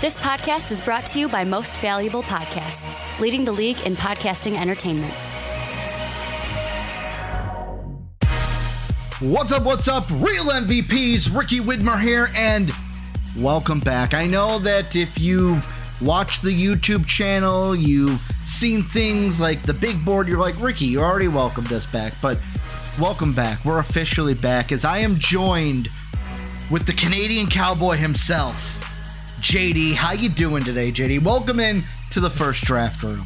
[0.00, 4.56] This podcast is brought to you by Most Valuable Podcasts, leading the league in podcasting
[4.56, 5.12] entertainment.
[9.20, 9.64] What's up?
[9.64, 10.08] What's up?
[10.08, 12.70] Real MVPs, Ricky Widmer here, and
[13.40, 14.14] welcome back.
[14.14, 15.66] I know that if you've
[16.00, 21.00] watched the YouTube channel, you've seen things like the big board, you're like, Ricky, you
[21.00, 22.40] already welcomed us back, but
[23.00, 23.64] welcome back.
[23.64, 25.88] We're officially back as I am joined
[26.70, 28.67] with the Canadian cowboy himself.
[29.38, 31.22] JD, how you doing today, JD?
[31.22, 33.20] Welcome in to the first draft room.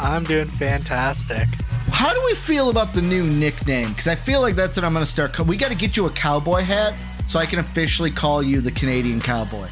[0.00, 1.48] I'm doing fantastic.
[1.92, 3.90] How do we feel about the new nickname?
[3.90, 5.38] Because I feel like that's what I'm going to start.
[5.40, 8.70] We got to get you a cowboy hat so I can officially call you the
[8.72, 9.66] Canadian cowboy.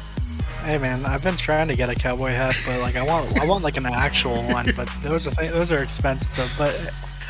[0.61, 3.45] Hey man, I've been trying to get a cowboy hat, but like I want, I
[3.45, 4.71] want like an actual one.
[4.77, 6.49] But those are those are expensive.
[6.57, 6.71] But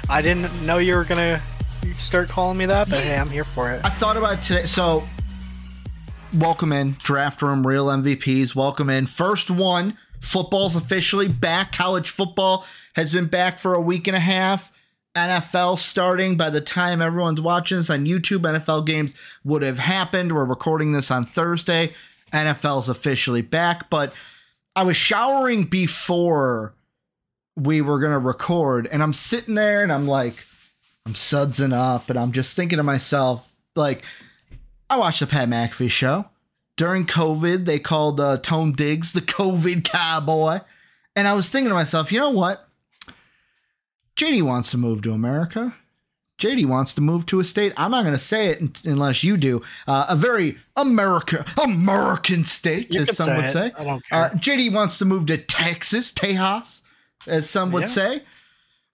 [0.07, 1.39] I didn't know you were gonna
[1.93, 2.89] start calling me that.
[2.89, 3.81] But hey, I'm here for it.
[3.83, 4.61] I thought about it today.
[4.67, 5.03] So
[6.33, 9.05] welcome in draft room real mvps welcome in.
[9.05, 11.71] First one football's officially back.
[11.73, 14.71] College football has been back for a week and a half.
[15.15, 16.35] Nfl starting.
[16.35, 20.31] By the time everyone's watching this on youtube nfl games would have happened.
[20.31, 21.93] We're recording this on thursday.
[22.31, 24.11] Nfl's officially back but
[24.75, 26.73] i was showering before
[27.55, 30.43] we were going to record and i'm sitting there and i'm like
[31.05, 34.03] i'm sudsing up and i'm just thinking to myself like
[34.93, 36.25] I watched the Pat McAfee show.
[36.77, 40.59] During COVID, they called uh, Tone Diggs the COVID cowboy.
[41.15, 42.67] And I was thinking to myself, you know what?
[44.15, 45.75] JD wants to move to America.
[46.39, 47.73] JD wants to move to a state.
[47.75, 49.63] I'm not going to say it unless you do.
[49.87, 53.49] Uh, a very America, American state, You as some say would it.
[53.49, 53.71] say.
[53.75, 54.19] I don't care.
[54.25, 56.81] Uh, JD wants to move to Texas, Tejas,
[57.25, 57.87] as some would Yeah.
[57.87, 58.23] say.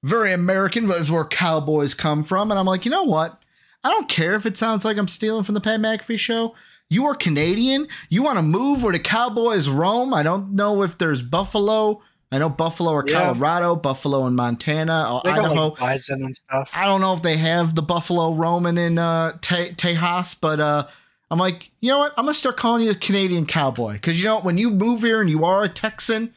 [0.04, 2.52] Very American, but is where cowboys come from.
[2.52, 3.42] And I'm like, you know what?
[3.84, 6.56] I don't care if it sounds like I'm stealing from the Pat McAfee show.
[6.90, 7.88] You are Canadian.
[8.10, 10.14] You want to move where the Cowboys roam.
[10.14, 12.02] I don't know if there's Buffalo.
[12.32, 13.22] I know Buffalo or Yeah.
[13.34, 15.70] Colorado, Buffalo and Montana, or They Idaho.
[15.70, 16.72] like bison and stuff.
[16.76, 20.88] I don't know if they have the Buffalo roaming in uh, Te- Tejas, but uh,
[21.32, 22.14] I'm like, you know what?
[22.18, 24.42] I'm gonna start calling you a Canadian cowboy because you know?
[24.42, 26.34] When you move here and you are a Texan,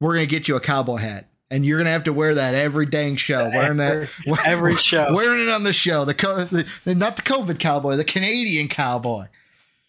[0.00, 2.86] we're gonna get you a cowboy hat, and you're gonna have to wear that every
[2.86, 3.48] dang show.
[3.48, 5.14] Wearing that Every- every show.
[5.14, 6.04] wearing it on the show.
[6.04, 9.26] The, co- the not the COVID cowboy, the Canadian cowboy.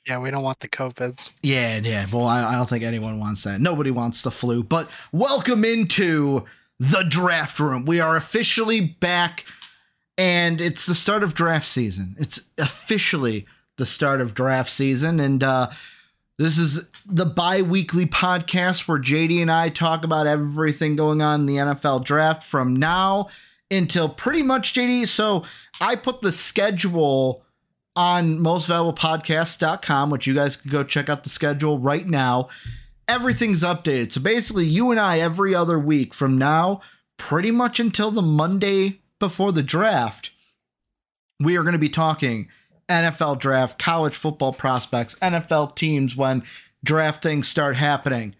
[0.05, 1.31] Yeah, we don't want the covids.
[1.43, 2.05] Yeah, yeah.
[2.11, 3.59] Well, I, I don't think anyone wants that.
[3.59, 4.63] Nobody wants the flu.
[4.63, 6.45] But welcome into
[6.79, 7.83] the draft room.
[7.85, 9.43] We are officially back,
[10.17, 12.15] and it's the start of draft season.
[12.19, 13.45] It's officially
[13.77, 15.67] the start of draft season, and uh,
[16.37, 21.45] this is the bi-weekly podcast where JD and I talk about everything going on in
[21.47, 23.29] the NFL draft from now
[23.71, 25.07] until pretty much JD.
[25.07, 25.45] So
[25.81, 27.43] I put the schedule
[27.95, 32.49] on mostvaluablepodcast.com, which you guys can go check out the schedule right now.
[33.07, 34.11] Everything's updated.
[34.11, 36.81] So basically, you and I every other week from now,
[37.17, 40.29] pretty much until the Monday before the draft,
[41.39, 42.47] we are going to be talking
[42.89, 46.43] NFL draft, college football prospects, NFL teams when
[46.83, 48.35] draft things start happening.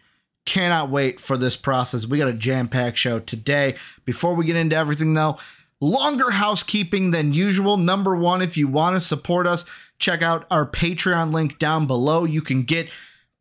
[0.46, 2.06] Cannot wait for this process.
[2.08, 3.76] We got a jam packed show today.
[4.06, 5.38] Before we get into everything, though,
[5.82, 7.78] longer housekeeping than usual.
[7.78, 9.66] Number one, if you want to support us,
[10.00, 12.24] check out our Patreon link down below.
[12.24, 12.90] You can get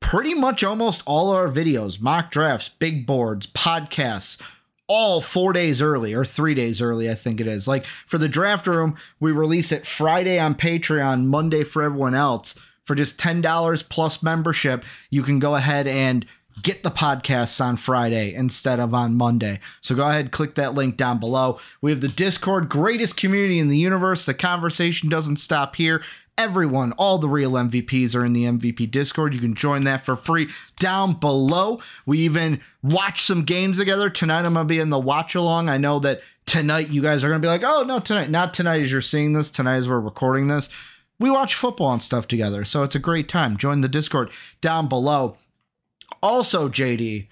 [0.00, 4.40] pretty much almost all our videos, mock drafts, big boards, podcasts,
[4.88, 7.66] all four days early or three days early, I think it is.
[7.66, 12.54] Like for the draft room, we release it Friday on Patreon, Monday for everyone else.
[12.84, 16.24] For just $10 plus membership, you can go ahead and
[16.62, 19.60] get the podcasts on Friday instead of on Monday.
[19.80, 21.58] So go ahead, click that link down below.
[21.80, 24.24] We have the Discord, greatest community in the universe.
[24.24, 26.02] The conversation doesn't stop here.
[26.38, 29.32] Everyone, all the real MVPs are in the MVP Discord.
[29.32, 30.48] You can join that for free
[30.78, 31.80] down below.
[32.04, 34.10] We even watch some games together.
[34.10, 35.70] Tonight I'm going to be in the watch along.
[35.70, 38.28] I know that tonight you guys are going to be like, oh, no, tonight.
[38.28, 39.50] Not tonight as you're seeing this.
[39.50, 40.68] Tonight as we're recording this.
[41.18, 42.66] We watch football and stuff together.
[42.66, 43.56] So it's a great time.
[43.56, 44.30] Join the Discord
[44.60, 45.38] down below.
[46.22, 47.28] Also, JD,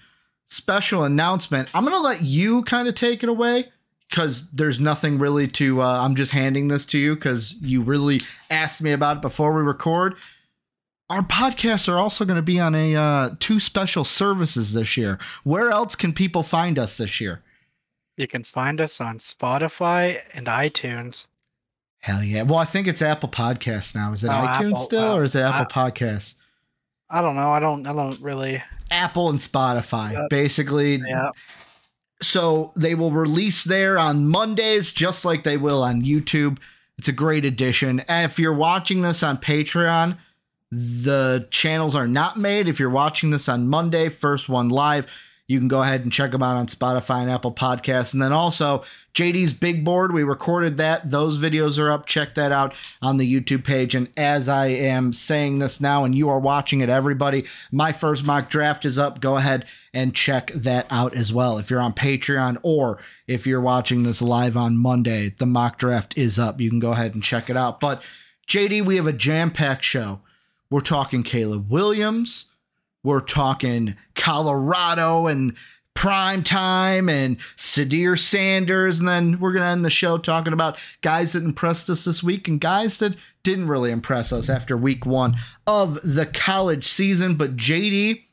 [0.47, 1.69] special announcement.
[1.75, 3.71] I'm going to let you kind of take it away
[4.09, 5.81] because there's nothing really to.
[5.81, 9.53] Uh, I'm just handing this to you because you really asked me about it before
[9.55, 10.15] we record.
[11.09, 15.19] Our podcasts are also going to be on a uh, two special services this year.
[15.43, 17.41] Where else can people find us this year?
[18.17, 21.27] You can find us on Spotify and iTunes.
[21.99, 22.43] Hell yeah!
[22.43, 24.13] Well, I think it's Apple Podcasts now.
[24.13, 26.35] Is it Oh, iTunes Apple, still, uh, or is it Apple Podcasts?
[27.09, 27.49] I don't know.
[27.49, 27.85] I don't.
[27.85, 28.63] I don't really.
[28.91, 30.29] Apple and Spotify, Yep.
[30.29, 31.01] basically.
[31.05, 31.31] Yeah.
[32.21, 36.57] So they will release there on Mondays, just like they will on YouTube.
[36.97, 37.99] It's a great addition.
[38.01, 40.17] And if you're watching this on Patreon,
[40.71, 42.67] The channels are not made.
[42.67, 45.07] If you're watching this on Monday, first one live,
[45.47, 48.13] you can go ahead and check them out on Spotify and Apple Podcasts.
[48.13, 48.83] And then also
[49.13, 51.11] JD's Big Board, we recorded that.
[51.11, 52.07] Those videos are up.
[52.07, 53.93] Check that out on the YouTube page.
[53.93, 58.25] And as I am saying this now and you are watching it, everybody, my first
[58.25, 59.21] mock draft is up.
[59.21, 61.59] Go ahead and check that out as well.
[61.59, 66.17] If you're on Patreon or if you're watching this live on Monday, the mock draft
[66.17, 66.59] is up.
[66.59, 67.79] You can go ahead and check it out.
[67.79, 68.01] But
[68.47, 70.21] JD, we have a jam packed show.
[70.71, 72.45] We're talking Caleb Williams.
[73.05, 75.53] We're talking Colorado and
[75.93, 78.99] prime time and Shedeur Sanders.
[78.99, 82.23] And then we're going to end the show talking about guys that impressed us this
[82.23, 85.37] week and guys that didn't really impress us after week one
[85.67, 87.35] of the college season.
[87.35, 88.23] But JD,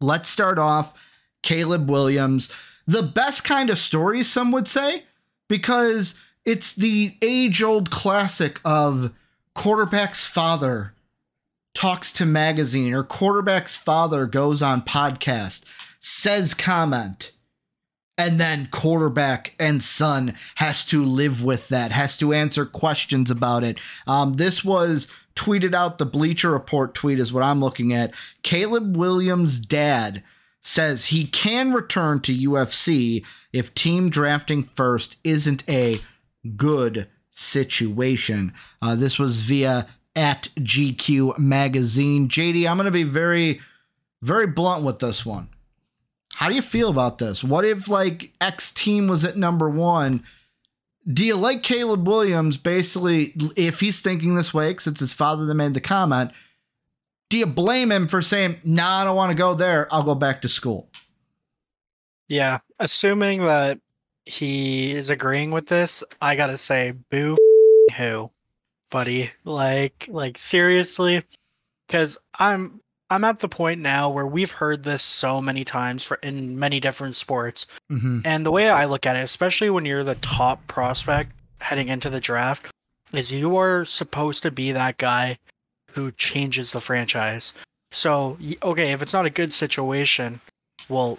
[0.00, 0.94] let's start off
[1.42, 2.50] Caleb Williams.
[2.86, 5.04] The best kind of story, some would say,
[5.46, 9.12] because it's the age old classic of
[9.54, 10.94] quarterback's father
[11.80, 15.62] talks to magazine or quarterback's father goes on podcast,
[15.98, 17.32] says comment,
[18.18, 23.64] and then quarterback and son has to live with that, has to answer questions about
[23.64, 23.80] it.
[24.06, 25.96] Um, this was tweeted out.
[25.96, 28.12] The Bleacher Report tweet is what I'm looking at.
[28.42, 30.22] Caleb Williams' dad
[30.60, 33.24] says he can return to UFC
[33.54, 35.98] if team drafting first isn't a
[36.56, 38.52] good situation.
[38.82, 42.28] Uh, this was via at GQ Magazine.
[42.28, 43.60] JD, I'm going to be very,
[44.22, 45.48] very blunt with this one.
[46.34, 47.44] How do you feel about this?
[47.44, 50.24] What if, like, X team was at number one?
[51.10, 55.54] Do you like Caleb Williams basically, if he's thinking this way, it's his father that
[55.54, 56.30] made the comment?
[57.30, 59.92] Do you blame him for saying, nah, I don't want to go there.
[59.92, 60.90] I'll go back to school?
[62.28, 62.58] Yeah.
[62.78, 63.80] Assuming that
[64.24, 67.36] he is agreeing with this, I got to say, boo
[67.96, 68.30] who
[68.90, 69.30] buddy.
[69.44, 71.22] Like, like seriously,
[71.86, 76.16] because I'm I'm at the point now where we've heard this so many times for
[76.16, 78.20] in many different sports, mm-hmm.
[78.24, 82.10] and the way I look at it, especially when you're the top prospect heading into
[82.10, 82.66] the draft,
[83.12, 85.38] is you are supposed to be that guy
[85.92, 87.52] who changes the franchise.
[87.90, 90.40] So, okay, if it's not a good situation,
[90.88, 91.18] well,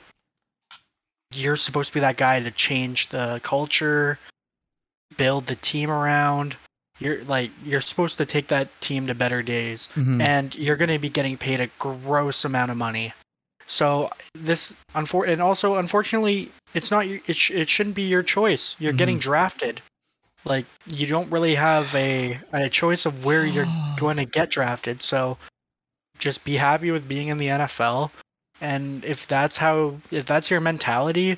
[1.34, 4.18] you're supposed to be that guy to change the culture,
[5.18, 6.56] build the team around,
[7.02, 9.90] you're like you're supposed to take that team to better days.
[9.96, 10.22] Mm-hmm.
[10.22, 13.14] and you're going to be getting paid a gross amount of money.
[13.68, 18.76] So this unfor- and also unfortunately it's not it, sh- it shouldn't be your choice.
[18.80, 18.98] You're mm-hmm.
[18.98, 19.82] getting drafted.
[20.46, 25.02] Like you don't really have a a choice of where you're going to get drafted.
[25.02, 25.38] So
[26.20, 28.12] just be happy with being in the NFL
[28.62, 31.38] and if that's how if that's your mentality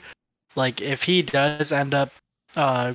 [0.56, 2.12] like if he does end up
[2.56, 2.94] uh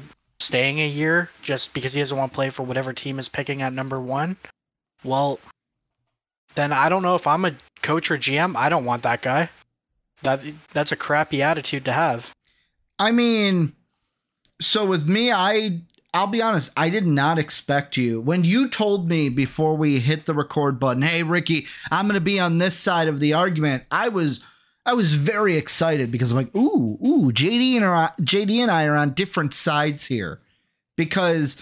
[0.48, 3.60] staying a year just because he doesn't want to play for whatever team is picking
[3.60, 4.36] at number one,
[5.04, 5.38] well,
[6.54, 8.56] then I don't know if I'm a coach or GM.
[8.56, 9.50] I don't want that guy.
[10.22, 10.40] That
[10.72, 12.34] that's a crappy attitude to have.
[12.98, 13.74] I mean,
[14.60, 15.82] so with me, I
[16.14, 18.20] I'll be honest, I did not expect you.
[18.20, 22.20] When you told me before we hit the record button, "Hey Ricky, I'm going to
[22.20, 24.40] be on this side of the argument." I was
[24.88, 28.86] I was very excited because I'm like, ooh, ooh, JD and I, JD and I
[28.86, 30.40] are on different sides here.
[30.96, 31.58] Because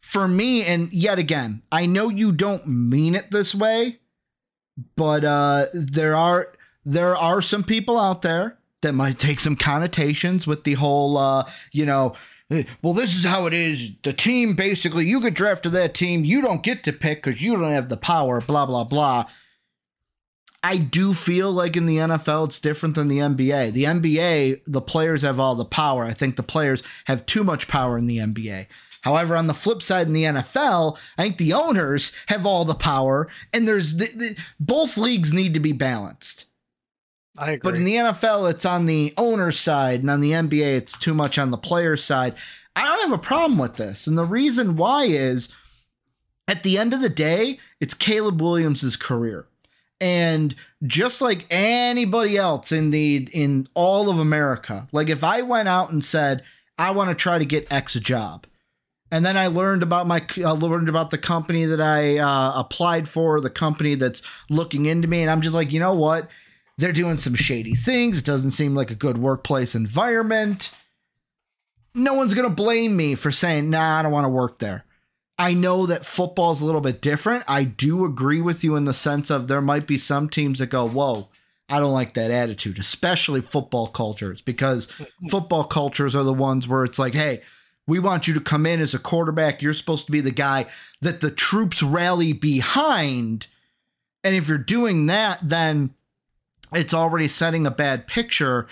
[0.00, 4.00] for me, and yet again, I know you don't mean it this way,
[4.96, 6.52] but uh, there are
[6.84, 11.48] there are some people out there that might take some connotations with the whole, uh,
[11.70, 12.16] you know,
[12.82, 13.92] well, this is how it is.
[14.02, 17.52] The team basically, you get drafted that team, you don't get to pick because you
[17.56, 18.40] don't have the power.
[18.40, 19.26] Blah blah blah.
[20.64, 23.74] I do feel like in the NFL it's different than the NBA.
[23.74, 26.06] The NBA, the players have all the power.
[26.06, 28.66] I think the players have too much power in the NBA.
[29.02, 32.74] However, on the flip side in the NFL, I think the owners have all the
[32.74, 36.46] power, and there's the, the, both leagues need to be balanced.
[37.36, 37.70] I agree.
[37.70, 41.12] But in the NFL, it's on the owner's side, and on the NBA, it's too
[41.12, 42.34] much on the player's side.
[42.74, 45.50] I don't have a problem with this, and the reason why is,
[46.48, 49.46] at the end of the day, it's Caleb Williams' career.
[50.04, 55.66] And just like anybody else in the in all of America, like if I went
[55.66, 56.42] out and said
[56.78, 58.46] I want to try to get X job,
[59.10, 63.40] and then I learned about my learned about the company that I uh, applied for,
[63.40, 64.20] the company that's
[64.50, 66.28] looking into me, and I'm just like, you know what?
[66.76, 68.18] They're doing some shady things.
[68.18, 70.70] It doesn't seem like a good workplace environment.
[71.94, 74.84] No one's gonna blame me for saying, nah, I don't want to work there.
[75.38, 77.44] I know that football is a little bit different.
[77.48, 80.66] I do agree with you in the sense of there might be some teams that
[80.66, 81.28] go, whoa,
[81.68, 84.86] I don't like that attitude, especially football cultures, because
[85.30, 87.42] football cultures are the ones where it's like, hey,
[87.86, 89.60] we want you to come in as a quarterback.
[89.60, 90.66] You're supposed to be the guy
[91.00, 93.48] that the troops rally behind.
[94.22, 95.94] And if you're doing that, then
[96.72, 98.66] it's already setting a bad picture.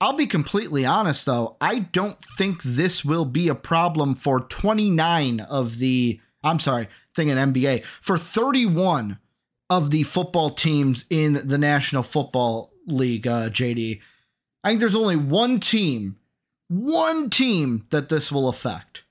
[0.00, 5.40] I'll be completely honest though, I don't think this will be a problem for 29
[5.40, 9.18] of the I'm sorry, thing in NBA, for 31
[9.70, 14.00] of the football teams in the National Football League, uh, JD.
[14.64, 16.16] I think there's only one team,
[16.68, 19.02] one team that this will affect.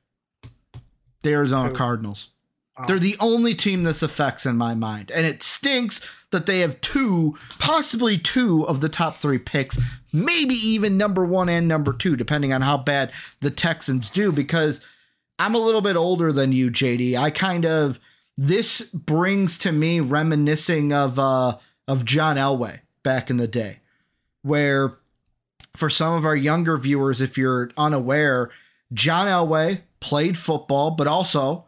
[1.22, 2.30] The Arizona Cardinals.
[2.78, 2.86] Oh.
[2.88, 5.12] They're the only team this affects in my mind.
[5.12, 9.80] And it stinks that they have two, possibly two of the top three picks,
[10.12, 14.82] maybe even number one and number two, depending on how bad the Texans do, because
[15.40, 17.18] I'm a little bit older than you, JD.
[17.18, 18.00] I kind of
[18.36, 21.58] this brings to me reminiscing of uh
[21.88, 23.80] of John Elway back in the day,
[24.42, 24.98] where
[25.76, 28.50] for some of our younger viewers, if you're unaware,
[28.94, 31.66] John Elway played football, but also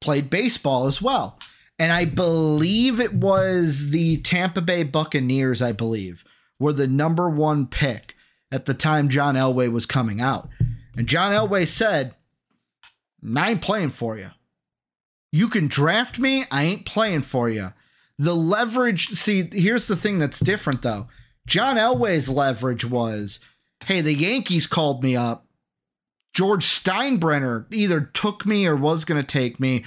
[0.00, 1.38] played baseball as well.
[1.78, 6.24] And I believe it was the Tampa Bay Buccaneers, I believe,
[6.58, 8.14] were the number one pick
[8.50, 10.48] at the time John Elway was coming out.
[10.96, 12.14] And John Elway said,
[13.36, 14.30] I ain't playing for you.
[15.32, 17.72] You can draft me, I ain't playing for you.
[18.18, 21.08] The leverage, see, here's the thing that's different though.
[21.46, 23.40] John Elway's leverage was,
[23.84, 25.46] hey, the Yankees called me up.
[26.32, 29.84] George Steinbrenner either took me or was going to take me.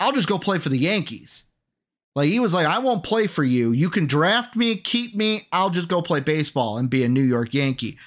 [0.00, 1.44] I'll just go play for the Yankees.
[2.16, 3.70] Like he was like, I won't play for you.
[3.70, 5.46] You can draft me, keep me.
[5.52, 7.98] I'll just go play baseball and be a New York Yankee.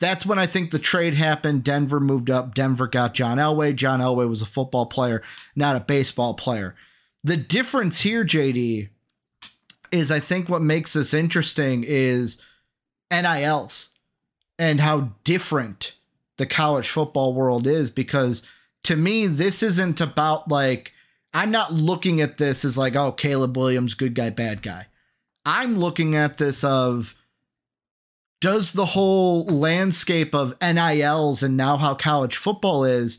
[0.00, 1.64] That's when I think the trade happened.
[1.64, 2.54] Denver moved up.
[2.54, 3.74] Denver got John Elway.
[3.74, 5.22] John Elway was a football player,
[5.56, 6.74] not a baseball player.
[7.24, 8.90] The difference here, JD,
[9.90, 12.40] is I think what makes this interesting is
[13.10, 13.88] NILs
[14.58, 15.94] and how different
[16.36, 18.42] the college football world is because
[18.84, 20.92] to me, this isn't about like,
[21.32, 24.86] I'm not looking at this as like, oh, Caleb Williams, good guy, bad guy.
[25.44, 27.14] I'm looking at this of
[28.40, 33.18] does the whole landscape of NILs and now how college football is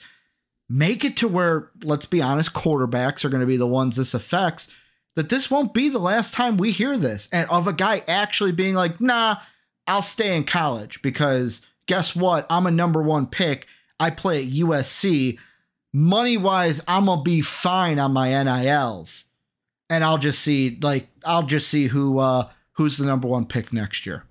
[0.70, 4.14] make it to where, let's be honest, quarterbacks are going to be the ones this
[4.14, 4.68] affects,
[5.16, 8.52] that this won't be the last time we hear this and of a guy actually
[8.52, 9.38] being like, nah,
[9.88, 12.46] I'll stay in college because guess what?
[12.50, 13.66] I'm a number one pick.
[14.00, 15.40] I play at USC.
[15.94, 19.26] Money wise, I'm gonna be fine on my NILs.
[19.90, 23.74] And I'll just see like I'll just see who uh who's the number one pick
[23.74, 24.24] next year.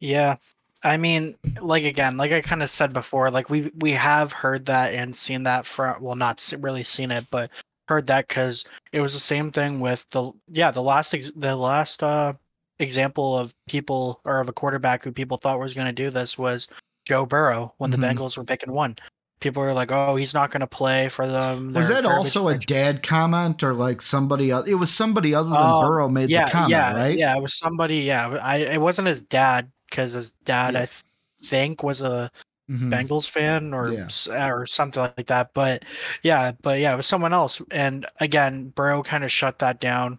[0.00, 0.36] Yeah.
[0.84, 4.66] I mean, like again, like I kind of said before, like we we have heard
[4.66, 7.50] that and seen that from well, not really seen it, but
[7.88, 11.56] heard that because it was the same thing with the yeah the last ex- the
[11.56, 12.32] last uh
[12.80, 16.38] example of people or of a quarterback who people thought was going to do this
[16.38, 16.68] was
[17.06, 17.96] Joe Burrow when Mhm.
[18.00, 18.94] the Bengals were picking one.
[19.40, 22.48] People were like, "Oh, he's not going to play for them." Was They're that also
[22.48, 24.66] a dad comment or like somebody else?
[24.68, 27.16] It was somebody other than Um, Burrow made yeah, the comment, yeah, right?
[27.16, 27.98] Yeah, it was somebody.
[27.98, 30.80] Yeah, I it wasn't his dad because his dad Yeah.
[30.82, 31.04] I th-
[31.42, 32.30] think was a
[32.68, 32.90] Mhm.
[32.90, 34.48] Bengals fan or Yeah.
[34.48, 35.54] or something like that.
[35.54, 35.84] But
[36.22, 37.62] yeah, but yeah, it was someone else.
[37.70, 40.18] And again, Burrow kind of shut that down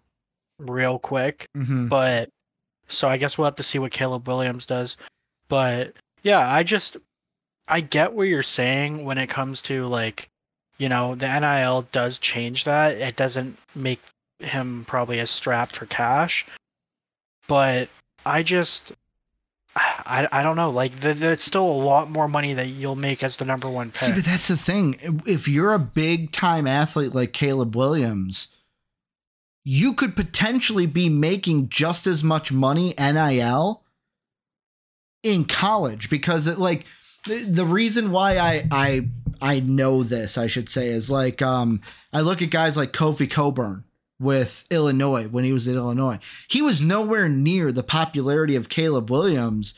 [0.58, 1.48] real quick.
[1.56, 1.90] Mhm.
[1.90, 2.30] But
[2.88, 4.98] so I guess we'll have to see what Caleb Williams does.
[5.50, 6.98] But yeah, I just
[7.70, 10.30] I get what you're saying when it comes to like,
[10.78, 12.98] you know, the NIL does change that.
[12.98, 14.02] It doesn't make
[14.40, 16.46] him probably as strapped for cash.
[17.48, 17.90] But
[18.26, 18.94] I just
[19.76, 20.70] I, I don't know.
[20.70, 23.94] Like, th- there's still a lot more money that you'll make as the number one
[23.94, 25.22] See, but that's the thing.
[25.26, 28.48] If you're a big time athlete like Caleb Williams,
[29.64, 33.84] you could potentially be making just as much money NIL
[35.22, 36.86] in college because it like
[37.26, 39.08] the, reason why I I
[39.42, 41.82] I know this, I should say, is like um
[42.14, 43.84] I look at guys like Kofi Cockburn
[44.20, 46.20] with Illinois when he was at Illinois.
[46.50, 49.74] He was nowhere near the popularity of Caleb Williams,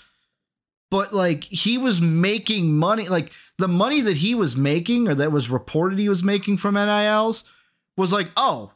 [0.90, 5.32] but like he was making money like the money that he was making or that
[5.32, 7.44] was reported he was making from NILs
[7.96, 8.72] was like, "Oh,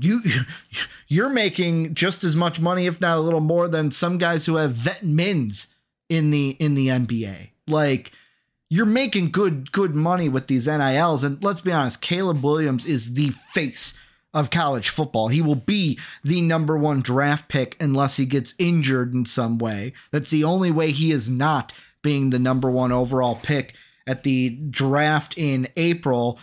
[0.00, 0.20] you
[1.08, 4.56] you're making just as much money if not a little more than some guys who
[4.56, 5.68] have vet mins
[6.08, 8.12] in the in the NBA." Like
[8.68, 13.14] you're making good good money with these NILs and let's be honest, Caleb Williams is
[13.14, 13.98] the face
[14.32, 15.28] of college football.
[15.28, 19.92] He will be the number 1 draft pick unless he gets injured in some way.
[20.10, 23.74] That's the only way he is not being the number 1 overall pick
[24.06, 26.38] at the draft in April.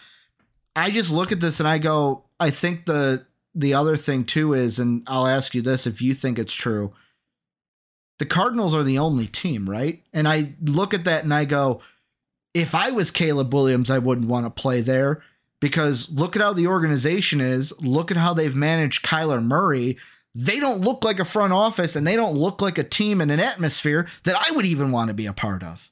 [0.76, 4.54] I just look at this and I go, I think the the other thing too
[4.54, 6.94] is, and I'll ask you this if you think it's true.
[8.22, 10.04] The Cardinals are the only team, right?
[10.14, 11.82] And I look at that and I go,
[12.54, 15.24] if I was Caleb Williams, I wouldn't want to play there.
[15.60, 17.74] because look at how the organization is.
[17.82, 19.98] Look at how they've managed Kyler Murray.
[20.36, 23.32] They don't look like a front office and they don't look like a team and
[23.32, 25.90] an atmosphere that I would even want to be a part of.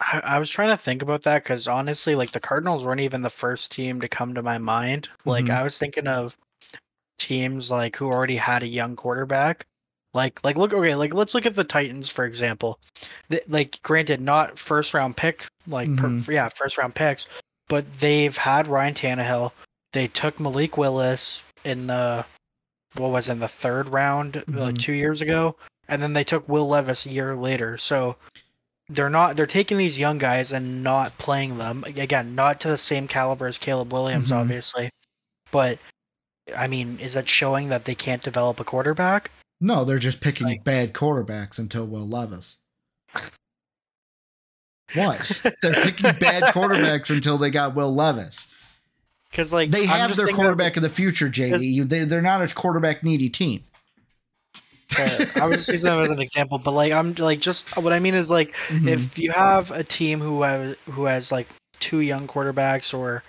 [0.00, 3.22] I, I was trying to think about that because honestly, like the Cardinals weren't even
[3.22, 5.08] the first team to come to my mind.
[5.24, 5.56] Like Mhm.
[5.56, 6.36] I was thinking of
[7.18, 9.66] teams like who already had a young quarterback.
[10.16, 12.80] Like like look okay, like let's look at the Titans for example.
[13.30, 16.26] Th- like granted, not first round pick, like per, Mhm.
[16.32, 17.26] yeah, first round picks,
[17.68, 19.52] but they've had Ryan Tannehill.
[19.92, 22.24] They took Malik Willis in the
[22.94, 24.78] what was it, in the third round like Mhm.
[24.78, 25.54] two years ago,
[25.88, 27.76] and then they took Will Levis a year later.
[27.78, 28.16] So
[28.88, 32.76] they're not they're taking these young guys and not playing them again not to the
[32.76, 34.36] same caliber as caleb williams Mhm.
[34.36, 34.90] obviously
[35.50, 35.80] but
[36.56, 40.46] i mean is that showing that they can't develop a quarterback No, they're just picking
[40.46, 42.56] Like- bad quarterbacks until Will Levis.
[44.94, 45.40] What?
[45.62, 48.46] they're picking bad quarterbacks until they got Will Levis.
[49.30, 51.88] because like They have their quarterback of the future, JD.
[51.88, 53.64] They, they're not a quarterback needy team.
[54.96, 58.14] I was using that as an example but like i'm like just what i mean
[58.14, 58.86] is like Mhm.
[58.88, 61.48] if you have a team who has who has like
[61.80, 63.24] two young quarterbacks or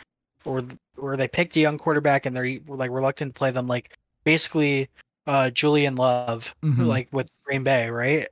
[0.46, 0.64] or
[0.98, 4.88] or they picked a young quarterback and they're like reluctant to play them like basically
[5.28, 6.86] uh julian love Mhm.
[6.86, 8.28] like with green bay right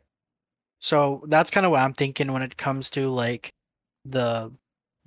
[0.80, 3.54] so that's kind of what i'm thinking when it comes to like
[4.06, 4.52] the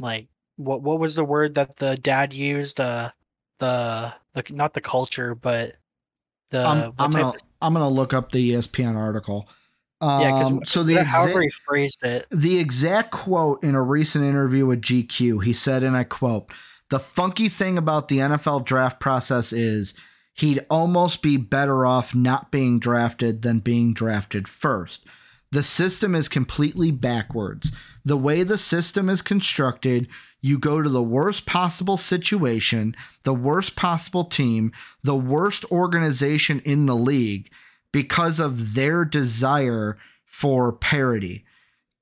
[0.01, 3.11] like what what was the word that the dad used uh
[3.59, 5.77] the the not the culture but
[6.51, 9.49] the I'm, I'm gonna of- I'm gonna look up the ESPN article.
[10.01, 14.25] yeah Um, because so the however he phrased it the exact quote in a recent
[14.25, 16.51] interview with GQ, he said, and I quote,
[16.91, 19.93] "The funky thing about the NFL draft process is
[20.39, 25.05] he'd almost be better off not being drafted than being drafted first.
[25.51, 27.73] The system is completely backwards.
[28.05, 30.07] The way the system is constructed,
[30.41, 36.87] you go to the worst possible situation, the worst possible team, the worst organization in
[36.87, 37.51] the league
[37.93, 41.45] because of their desire for parity.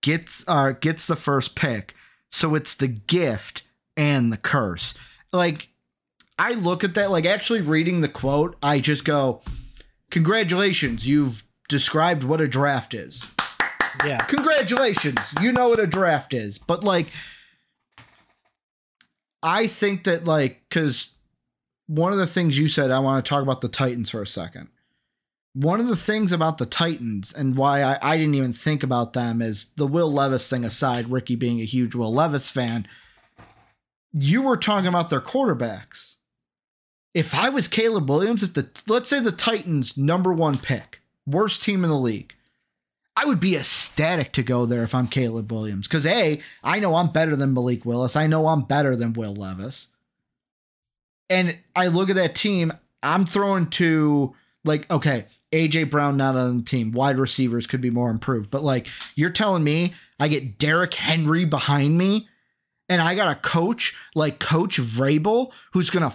[0.03, 1.94] Gets uh gets the first pick.
[2.31, 3.62] So it's the gift
[3.96, 4.94] and the curse.
[5.33, 5.68] Like
[6.38, 9.42] I look at that like actually reading the quote, I just go,
[10.11, 13.27] "Congratulations, you've described what a draft is."
[14.05, 14.18] yeah.
[14.18, 16.59] Congratulations you know what a draft is.
[16.59, 17.07] But like
[19.42, 21.14] i think that like because
[21.87, 24.27] one of the things you said i want to talk about the titans for a
[24.27, 24.68] second.
[25.53, 29.14] One of the things about the titans and why I, I didn't even think about
[29.14, 32.87] them is the will levis thing aside ricky being a huge will levis fan
[34.12, 36.15] you were talking about their quarterbacks
[37.16, 41.62] if i was caleb williams if the let's say the titans number one pick worst
[41.62, 42.33] team in the league
[43.18, 45.88] I would be ecstatic to go there if I'm Caleb Williams.
[45.88, 48.14] Because A, I know I'm better than Malik Willis.
[48.14, 49.88] I know I'm better than Will Levis.
[51.31, 56.59] And I look at that team, I'm throwing to like, okay, AJ Brown not on
[56.59, 56.92] the team.
[56.92, 58.50] Wide receivers could be more improved.
[58.50, 62.29] But like you're telling me I get Derrick Henry behind me
[62.88, 66.14] and I got a coach like Coach Vrabel who's gonna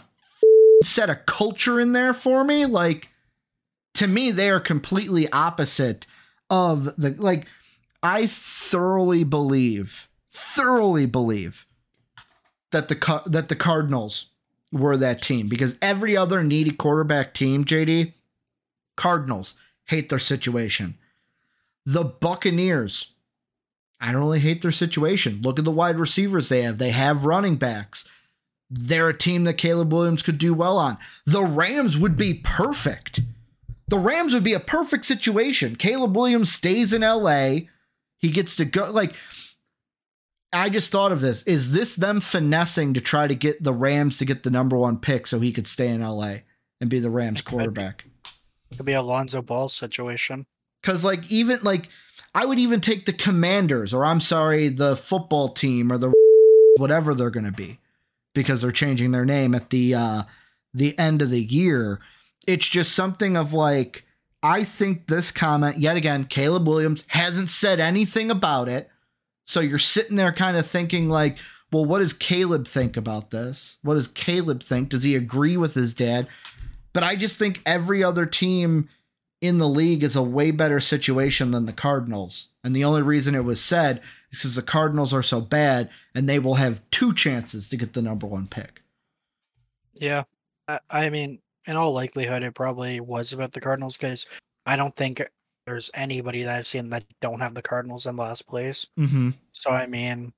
[0.84, 2.66] set a culture in there for me.
[2.66, 3.10] Like
[3.96, 6.06] to me, they are completely opposite
[6.50, 7.48] of the like
[8.04, 11.66] I thoroughly believe, thoroughly believe
[12.72, 14.28] that the that the Cardinals
[14.72, 18.14] were that team because every other needy quarterback team, JD,
[18.96, 20.98] Cardinals hate their situation.
[21.86, 23.08] The Buccaneers,
[24.00, 25.42] I don't really hate their situation.
[25.42, 26.78] Look at the wide receivers they have.
[26.78, 28.06] They have running backs.
[28.74, 30.98] They're a team that Caleb Williams could do well on.
[31.26, 33.20] The Rams would be perfect.
[33.90, 35.76] The Rams would be a perfect situation.
[35.76, 37.68] Caleb Williams stays in LA.
[38.18, 39.14] He gets to go like
[40.54, 41.44] I just thought of this.
[41.44, 44.98] Is this them finessing to try to get the Rams to get the number one
[44.98, 46.36] pick so he could stay in LA
[46.80, 47.56] and be the Rams It could be.
[47.58, 48.06] quarterback?
[48.72, 50.46] it could be a lonzo ball situation
[50.84, 51.90] Cause like even like
[52.34, 56.12] I would even take the Commanders or I'm sorry, the football team or the
[56.78, 57.78] whatever they're gonna be.
[58.34, 60.24] Because they're changing their name at the uh
[60.74, 62.00] the end of the year.
[62.48, 64.06] It's just something of like
[64.44, 68.90] I think this comment, yet again, Caleb Williams hasn't said anything about it.
[69.46, 71.38] So you're sitting there kind of thinking like,
[71.72, 73.78] well, what does Caleb think about this?
[73.84, 74.90] What does Caleb think?
[74.90, 76.28] Does he agree with his dad?
[76.94, 78.90] But I just think every other team
[79.42, 82.48] in the league is a way better situation than the Cardinals.
[82.64, 84.02] And the only reason it was said
[84.32, 87.94] is because the Cardinals are so bad and they will have two chances to get
[87.94, 88.82] the number one pick.
[89.96, 90.24] Yeah,
[90.68, 94.28] I, I mean, in all likelihood, it probably was about the Cardinals because
[94.66, 95.22] I don't think
[95.66, 98.88] there's anybody that I've seen that don't have the Cardinals in last place.
[98.98, 99.32] Mm-hmm.
[99.52, 100.34] So I mean,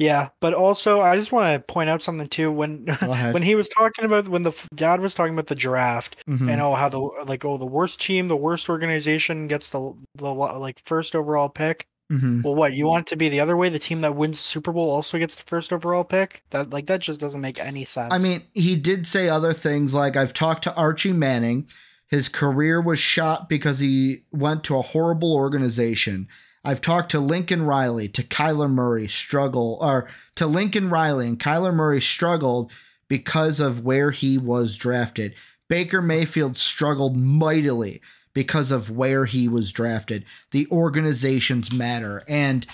[0.00, 2.50] Yeah, but also I just want to point out something too.
[2.50, 2.86] When
[3.32, 6.50] when he was talking about when the dad was talking about the draft Mhm.
[6.50, 10.32] and oh how the like oh the worst team, the worst organization gets the the
[10.32, 11.84] like first overall pick.
[12.10, 12.42] Mhm.
[12.42, 13.68] Well, what you want it to be the other way?
[13.68, 16.42] The team that wins Super Bowl also gets the first overall pick.
[16.50, 18.12] That like that just doesn't make any sense.
[18.12, 21.68] I mean, he did say other things like I've talked to Archie Manning.
[22.08, 26.26] His career was shot because he went to a horrible organization.
[26.64, 31.74] I've talked to Lincoln Riley, to Kyler Murray, struggle, or to Lincoln Riley, and Kyler
[31.74, 32.70] Murray struggled
[33.08, 35.34] because of where he was drafted.
[35.68, 38.00] Baker Mayfield struggled mightily
[38.32, 40.24] because of where he was drafted.
[40.50, 42.22] The organizations matter.
[42.28, 42.66] And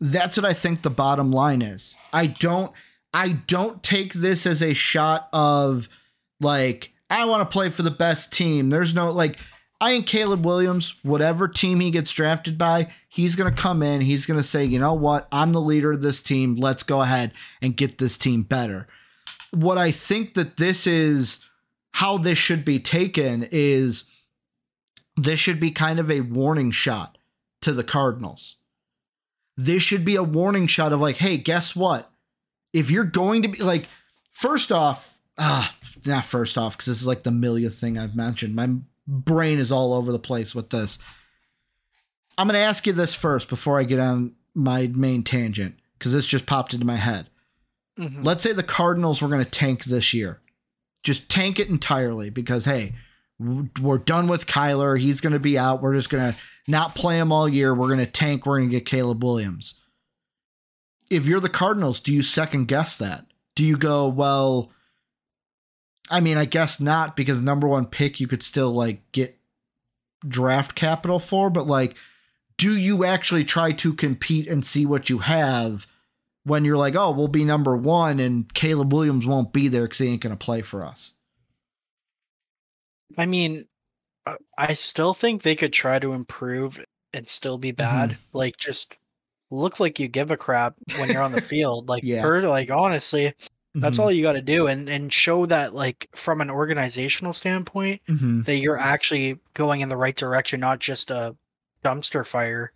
[0.00, 1.96] that's what I think the bottom line is.
[2.12, 2.72] I don't
[3.14, 5.88] I don't take this as a shot of
[6.40, 8.70] like I want to play for the best team.
[8.70, 9.38] There's no like
[9.80, 14.00] I think Caleb Williams, whatever team he gets drafted by, he's going to come in,
[14.00, 15.28] he's going to say, "You know what?
[15.30, 16.56] I'm the leader of this team.
[16.56, 18.88] Let's go ahead and get this team better."
[19.52, 21.38] What I think that this is
[21.92, 24.04] how this should be taken is
[25.16, 27.18] this should be kind of a warning shot
[27.62, 28.56] to the Cardinals.
[29.56, 32.10] This should be a warning shot of like, hey, guess what?
[32.72, 33.86] If you're going to be like,
[34.30, 35.74] first off, ah,
[36.06, 38.54] not first off, because this is like the millionth thing I've mentioned.
[38.54, 38.70] My
[39.08, 40.98] brain is all over the place with this.
[42.36, 46.12] I'm going to ask you this first before I get on my main tangent, because
[46.12, 47.28] this just popped into my head.
[47.98, 48.24] Mhm.
[48.24, 50.40] Let's say the Cardinals were going to tank this year.
[51.02, 52.94] Just tank it entirely because, hey,
[53.40, 55.00] we're done with Kyler.
[55.00, 55.80] He's going to be out.
[55.80, 57.74] We're just going to not play him all year.
[57.74, 58.44] We're going to tank.
[58.44, 59.74] We're going to get Caleb Williams.
[61.08, 63.26] If you're the Cardinals, do you second guess that?
[63.54, 64.70] Do you go, well,
[66.10, 69.38] I mean, I guess not because number one pick you could still like get
[70.26, 71.96] draft capital for, but like,
[72.56, 75.86] do you actually try to compete and see what you have
[76.44, 79.98] when you're like, oh, we'll be number one and Caleb Williams won't be there because
[79.98, 81.12] he ain't going to play for us?
[83.16, 83.66] I mean,
[84.26, 88.10] uh, I still think they could try to improve and still be bad.
[88.10, 88.20] Mm-hmm.
[88.38, 88.96] Like, just
[89.50, 91.88] look like you give a crap when you're on the field.
[91.88, 92.26] Like, Yeah.
[92.26, 93.34] like honestly,
[93.80, 94.02] that's Mhm.
[94.02, 98.44] all you got to do, and and show that like from an organizational standpoint Mhm.
[98.44, 101.36] that you're actually going in the right direction, not just a
[101.84, 102.72] dumpster fire.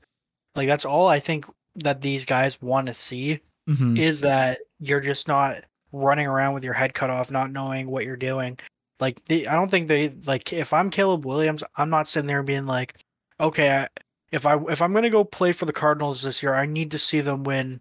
[0.55, 3.99] Like that's all I think that these guys want to see Mhm.
[3.99, 8.05] is that you're just not running around with your head cut off, not knowing what
[8.05, 8.59] you're doing.
[9.01, 10.53] Like they, I don't think they like.
[10.53, 12.95] If I'm Caleb Williams, I'm not sitting there being like,
[13.41, 13.88] okay, I,
[14.31, 16.99] if I if I'm gonna go play for the Cardinals this year, I need to
[16.99, 17.81] see them win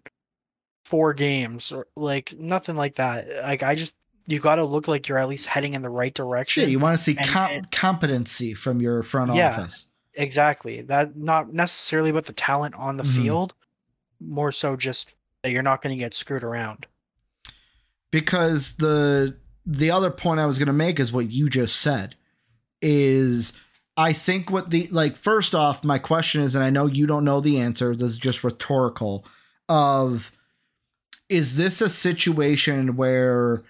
[0.84, 3.26] four games or like nothing like that.
[3.42, 3.94] Like I just
[4.26, 6.62] you got to look like you're at least heading in the right direction.
[6.62, 9.50] Yeah, you want to see And- com- and- competency from your front Yeah.
[9.60, 9.86] office.
[10.14, 10.82] Exactly.
[10.82, 13.16] That not necessarily about the talent on the Mhm.
[13.16, 13.54] field,
[14.20, 16.86] more so just that you're not going to get screwed around.
[18.10, 22.14] because the the other point I was going to make is what you just said
[22.80, 23.52] is
[23.96, 27.24] I think what the like first off my question is and I know you don't
[27.24, 29.24] know the answer this is just rhetorical
[29.68, 30.32] of
[31.28, 33.62] is this a situation where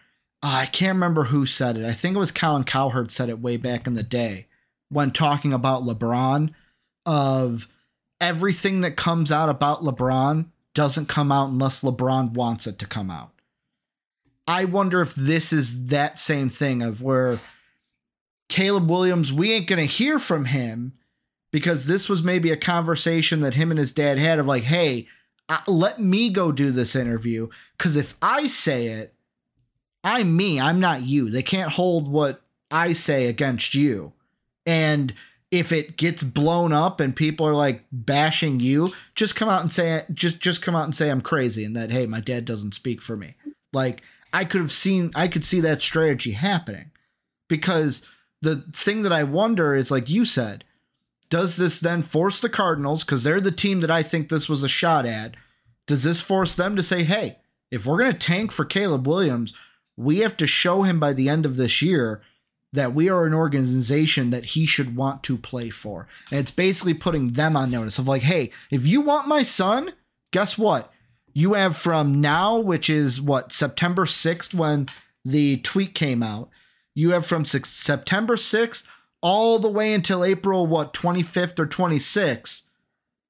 [0.42, 1.84] ah, I can't remember who said it.
[1.84, 4.46] I think it was Colin Cowherd said it way back in the day
[4.88, 6.52] when talking about LeBron
[7.06, 7.68] of
[8.20, 13.10] everything that comes out about LeBron doesn't come out unless LeBron wants it to come
[13.10, 13.30] out.
[14.46, 17.38] I wonder if this is that same thing of where
[18.48, 20.92] Caleb Williams, we ain't going to hear from him
[21.52, 25.02] because this was maybe a conversation that him and his dad had of like, hey,
[25.02, 25.10] uh,
[25.52, 27.46] Uh, let me go do this interview.
[27.76, 29.14] Because if I say it,
[30.02, 31.28] I'm me, I'm not you.
[31.28, 34.14] They can't hold what I say against you.
[34.64, 35.12] And
[35.50, 39.70] if it gets blown up and people are like bashing you, just come out and
[39.70, 42.72] say just just come out and say I'm crazy and that hey, my dad doesn't
[42.72, 43.34] speak for me.
[43.74, 46.92] Like I could have seen I could see that strategy happening.
[47.48, 48.06] Because
[48.40, 50.64] the thing that I wonder is like you said,
[51.32, 54.62] does this then force the Cardinals cuz they're the team that I think this was
[54.62, 55.34] a shot at?
[55.86, 57.38] Does this force them to say, "Hey,
[57.70, 59.54] if we're going to tank for Caleb Williams,
[59.96, 62.20] we have to show him by the end of this year
[62.74, 66.06] that we are an organization that he should want to play for.
[66.30, 69.94] And it's basically putting them on notice of like, hey, if you want my son,
[70.32, 70.92] guess what?
[71.32, 74.88] You have from now, which is what, September 6th when
[75.24, 76.50] the tweet came out,
[76.94, 78.84] you have from September 6th
[79.22, 82.62] all the way until April, what, 25th or 26th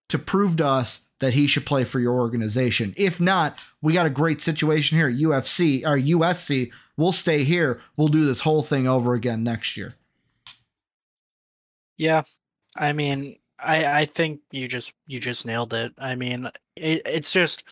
[0.09, 2.93] to prove to us that he should play for your organization.
[2.97, 6.73] If not, we got a great situation here at UFC or USC.
[6.97, 7.81] We'll stay here.
[7.97, 9.95] We'll do this whole thing over again next year.
[11.99, 12.23] Yeah,
[12.77, 15.93] I mean, I I think you just you just nailed it.
[15.99, 17.63] I mean, it, it's just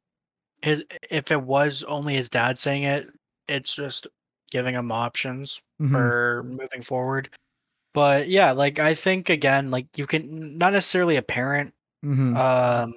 [0.62, 3.08] his if it was only his dad saying it,
[3.48, 4.06] it's just
[4.50, 5.90] giving him options Mhm.
[5.90, 7.30] for moving forward.
[7.92, 11.74] But yeah, like I think again, like you can not necessarily a parent
[12.04, 12.36] Mhm.
[12.36, 12.94] um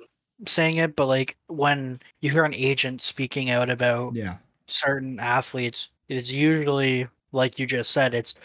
[0.48, 4.38] saying it, but like when you hear an agent speaking out about yeah.
[4.68, 8.36] certain athletes, it's usually like you just said, it's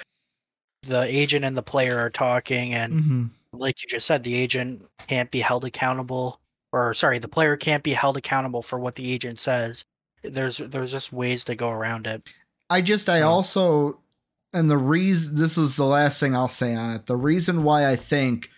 [0.82, 4.86] the agent and the player are talking and hmm like you just said, the agent
[5.08, 6.38] can't be held accountable,
[6.70, 9.84] or sorry, the player can't be held accountable for what the agent says.
[10.22, 12.28] There's there's just ways to go around it.
[12.68, 13.98] I just, I also,
[14.52, 17.06] and the reason, this is the last thing I'll say on it.
[17.06, 18.50] The reason why I think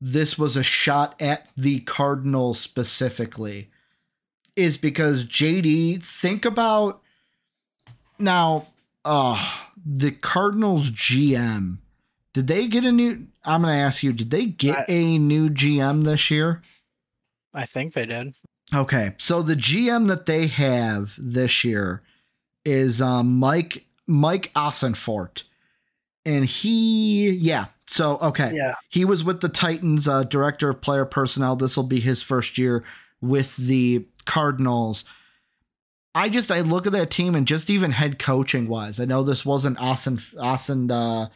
[0.00, 3.70] this was a shot at the Cardinals specifically
[4.56, 7.00] is because JD, think about
[8.18, 8.66] now,
[9.04, 11.78] uh, the Cardinals GM.
[12.32, 13.26] Did they get a new?
[13.44, 16.62] I'm going to ask you, did they get I- a new GM this year?
[17.54, 18.34] I think they did.
[18.74, 22.02] Okay, so the GM that they have this year
[22.66, 25.44] is um, Mike Mike Ossenfort,
[26.26, 27.66] and he yeah.
[27.86, 28.74] So okay, Yeah.
[28.88, 31.54] he was with the Titans, uh, director of player personnel.
[31.56, 32.82] This will be his first year
[33.20, 35.04] with the Cardinals.
[36.14, 39.22] I just I look at that team and just even head coaching wise, I know
[39.22, 41.28] this wasn't Austin Austin uh,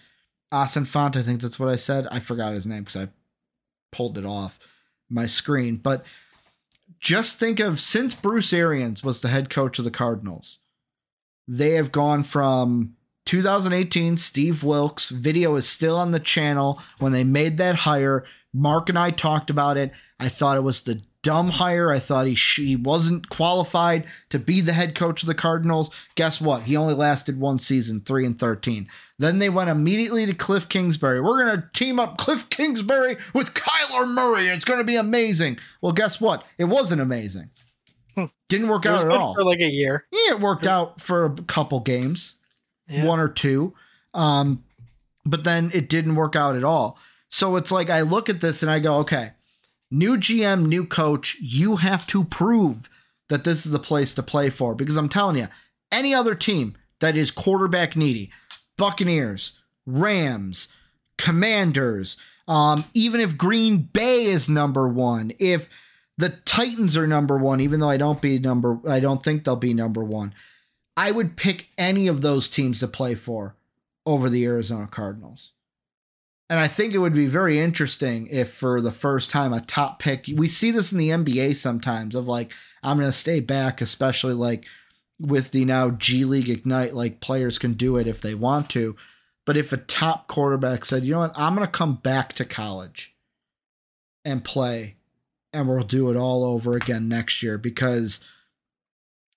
[0.51, 1.17] Austin Font.
[1.17, 2.09] I think that's what I said.
[2.11, 3.09] I forgot his name because I
[3.93, 4.59] pulled it off
[5.09, 6.05] my screen, but
[6.99, 10.59] just think of since Bruce Arians was the head coach of the Cardinals,
[11.47, 12.95] they have gone from
[13.27, 15.09] 2018, Steve Wilks.
[15.09, 16.81] Video is still on the channel.
[16.99, 19.93] When they made that hire, Mark and I talked about it.
[20.19, 21.91] I thought it was the dumb hire.
[21.91, 25.91] I thought he sh- he wasn't qualified to be the head coach of the Cardinals.
[26.17, 26.63] Guess what?
[26.63, 28.89] He only lasted one season, three and thirteen.
[29.19, 31.21] Then they went immediately to Cliff Kingsbury.
[31.21, 34.49] We're gonna team up Cliff Kingsbury with Kyler Murray.
[34.49, 35.59] It's gonna be amazing.
[35.81, 36.45] Well, guess what?
[36.59, 37.51] It wasn't amazing.
[38.49, 39.35] Didn't work out at all.
[39.35, 40.05] for like a year.
[40.13, 42.35] Yeah, it worked out for a couple games,
[42.89, 43.05] Yeah.
[43.07, 43.75] one or two.
[44.15, 44.65] Um,
[45.25, 46.99] but then it didn't work out at all.
[47.31, 49.33] So it's like I look at this and I go, okay,
[49.91, 52.91] new GM, new coach, you have to prove
[53.29, 54.75] that this is the place to play for.
[54.75, 55.49] Because I'm telling you,
[55.91, 58.31] any other team that is quarterback needy,
[58.77, 59.53] Buccaneers,
[59.87, 60.69] Rams,
[61.17, 62.17] Commanders,
[62.49, 65.69] um, even if Green Bay is number one, if
[66.23, 69.57] the Titans are number one, even though I don't be number, I don't think they'll
[69.57, 70.33] be number one.
[70.97, 73.57] I would pick any of those teams to play for
[74.07, 75.51] over the Arizona Cardinals.
[76.49, 79.99] And I think it would be very interesting if for the first time a top
[79.99, 82.53] pick, we see this in the NBA sometimes of like,
[82.85, 84.65] I'm to stay back, especially like
[85.19, 88.95] with the now G League Ignite, like players can do it if they want to.
[89.45, 93.13] But if a top quarterback said, you know what, I'm to come back to college
[94.25, 94.99] and play,
[95.53, 98.21] and we'll do it all over again next year because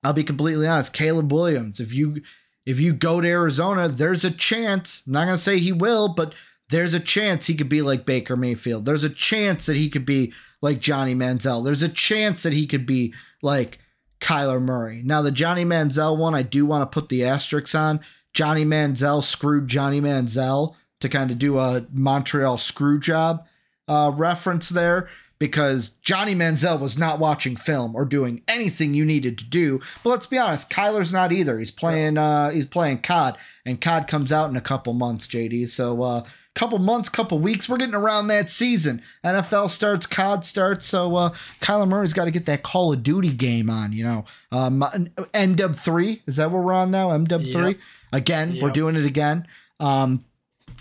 [0.04, 2.22] I'll be completely honest, Caleb Williams, if you
[2.66, 5.04] if you go to Arizona, there's a chance.
[5.06, 6.34] I'm not gonna say he will, but
[6.70, 8.86] there's a chance he could be like Baker Mayfield.
[8.86, 11.64] There's a chance that he could be like Johnny Manziel.
[11.64, 13.80] There's a chance that he could be like
[14.20, 15.02] Kyler Murray.
[15.04, 18.00] Now the Johnny Manziel one, I do want to put the asterisks on.
[18.34, 23.46] Johnny Manziel screwed Johnny Manziel to kind of do a Montreal screw job
[23.88, 29.38] uh, reference there because Johnny Manziel was not watching film or doing anything you needed
[29.40, 29.82] to do.
[30.04, 31.60] But let's be honest, Kyler's not either.
[31.60, 35.70] He's playing uh he's playing COD and COD comes out in a couple months, JD.
[35.70, 36.24] So uh
[36.56, 39.02] couple months, couple weeks, we're getting around that season.
[39.26, 43.32] NFL starts, COD starts, so uh Kyler Murray's got to get that Call of Duty
[43.32, 44.26] game on, you know.
[44.52, 47.10] Um MW 3, is that what we're on now?
[47.10, 47.68] MW 3?
[47.68, 47.78] Yep.
[48.14, 49.48] Again, we're doing it again.
[49.80, 50.24] Um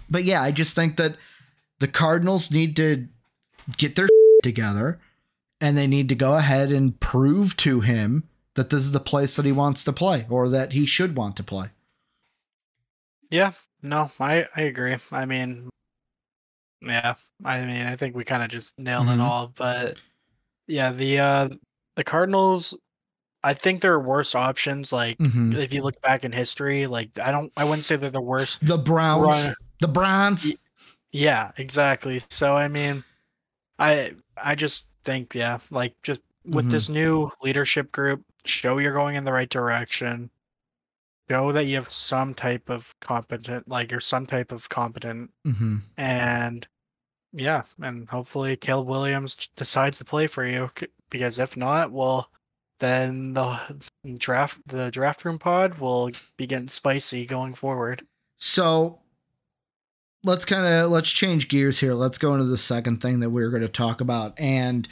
[0.09, 1.17] but yeah, I just think that
[1.81, 3.09] the Cardinals need to
[3.77, 4.09] get their
[4.45, 5.01] together
[5.61, 9.35] and they need to go ahead and prove to him that this is the place
[9.35, 11.71] that he wants to play or that he should want to play.
[13.31, 13.53] Yeah,
[13.83, 14.97] no, I I agree.
[15.11, 15.69] I mean,
[16.81, 19.15] yeah, I mean, I think we kind of just nailed Mhm.
[19.15, 19.49] it all.
[19.57, 19.97] But
[20.69, 21.49] yeah, the uh
[21.97, 22.77] the Cardinals,
[23.43, 24.93] I think there are worse options.
[24.93, 25.55] Like Mhm.
[25.57, 28.65] if you look back in history, like I don't, I wouldn't say they're the worst.
[28.65, 30.53] The Browns, Run- the Browns.
[31.11, 32.21] Yeah, exactly.
[32.31, 33.05] So I mean,
[33.79, 36.71] I I just think yeah, like just with Mhm.
[36.71, 40.31] this new leadership group, show you're going in the right direction.
[41.31, 45.79] Show that you have some type of competent, like you're some type of competent, hmm
[45.97, 46.69] and
[47.33, 50.71] yeah, and hopefully Caleb Williams decides to play for you.
[51.11, 52.31] Because if not, well,
[52.81, 53.59] then the
[54.19, 58.07] draft the draft room pod will be getting spicy going forward.
[58.39, 59.01] So
[60.25, 61.95] let's kind of let's change gears here.
[61.95, 64.35] Let's go into the second thing that we're going to talk about.
[64.39, 64.89] And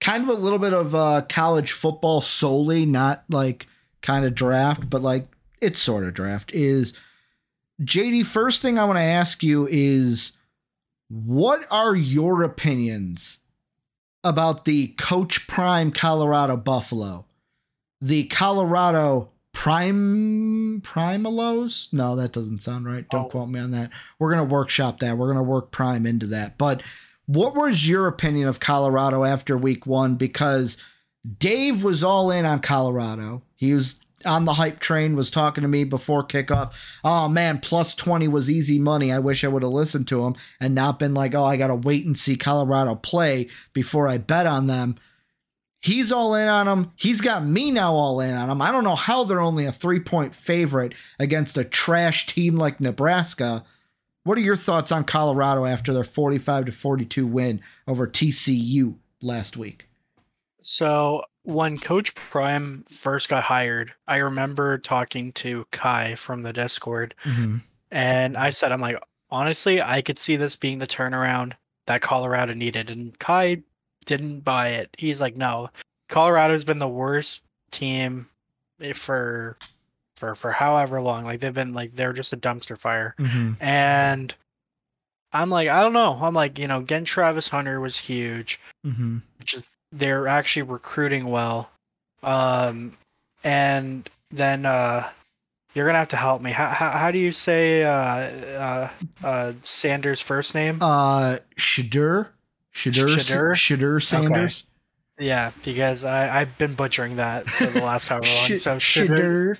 [0.00, 3.66] kind of a little bit of uh, college football solely, not like
[4.02, 5.26] kind of draft, but like
[5.60, 6.52] it's sort of draft.
[6.52, 6.92] Is
[7.82, 8.26] JD?
[8.26, 10.36] First thing I want to ask you is,
[11.08, 13.38] what are your opinions
[14.22, 17.26] about the Coach Prime Colorado Buffalo,
[18.00, 21.92] the Colorado Prime Primalos?
[21.92, 23.08] No, that doesn't sound right.
[23.10, 23.28] Don't Oh.
[23.28, 23.90] quote me on that.
[24.18, 25.16] We're gonna workshop that.
[25.18, 26.82] We're gonna work Prime into that, but.
[27.28, 30.14] What was your opinion of Colorado after week one?
[30.14, 30.76] Because
[31.40, 33.42] Dave was all in on Colorado.
[33.56, 36.70] He was on the hype train, was talking to me before kickoff.
[37.02, 39.12] Oh man, plus 20 was easy money.
[39.12, 41.66] I wish I would have listened to him and not been like, oh, I got
[41.66, 44.94] to wait and see Colorado play before I bet on them.
[45.80, 46.92] He's all in on them.
[46.96, 48.62] He's got me now all in on them.
[48.62, 52.80] I don't know how they're only a three point favorite against a trash team like
[52.80, 53.64] Nebraska.
[54.24, 59.56] What are your thoughts on Colorado after their 45 to 42 win over TCU last
[59.56, 59.86] week?
[60.60, 67.14] So when Coach Prime first got hired, I remember talking to Kai from the Discord,
[67.22, 67.58] mm-hmm.
[67.92, 71.52] and I said, I'm like, honestly, I could see this being the turnaround
[71.86, 72.90] that Colorado needed.
[72.90, 73.62] And Kai
[74.06, 74.88] didn't buy it.
[74.98, 75.68] He's like, no,
[76.08, 78.26] Colorado's been the worst team
[78.94, 79.56] for
[80.16, 81.24] for for however long.
[81.24, 83.14] Like they've been like they're just a dumpster fire.
[83.18, 83.52] Mm-hmm.
[83.62, 84.34] And
[85.32, 86.18] I'm like, I don't know.
[86.20, 89.18] I'm like, you know, getting Travis Hunter was huge Mm-hmm.
[89.92, 91.70] they're actually recruiting well.
[92.22, 92.96] Um,
[93.44, 95.08] and then uh,
[95.74, 96.52] you're gonna have to help me.
[96.52, 98.90] How how, how do you say uh, uh,
[99.22, 100.78] uh, Sanders' first name?
[100.80, 102.28] Uh, Shedeur,
[102.76, 103.52] Shedeur, Shedeur?
[103.54, 104.64] Shedeur Sanders,
[105.18, 108.58] yeah, because I I've been butchering that for the last however long.
[108.58, 109.58] So Shedeur,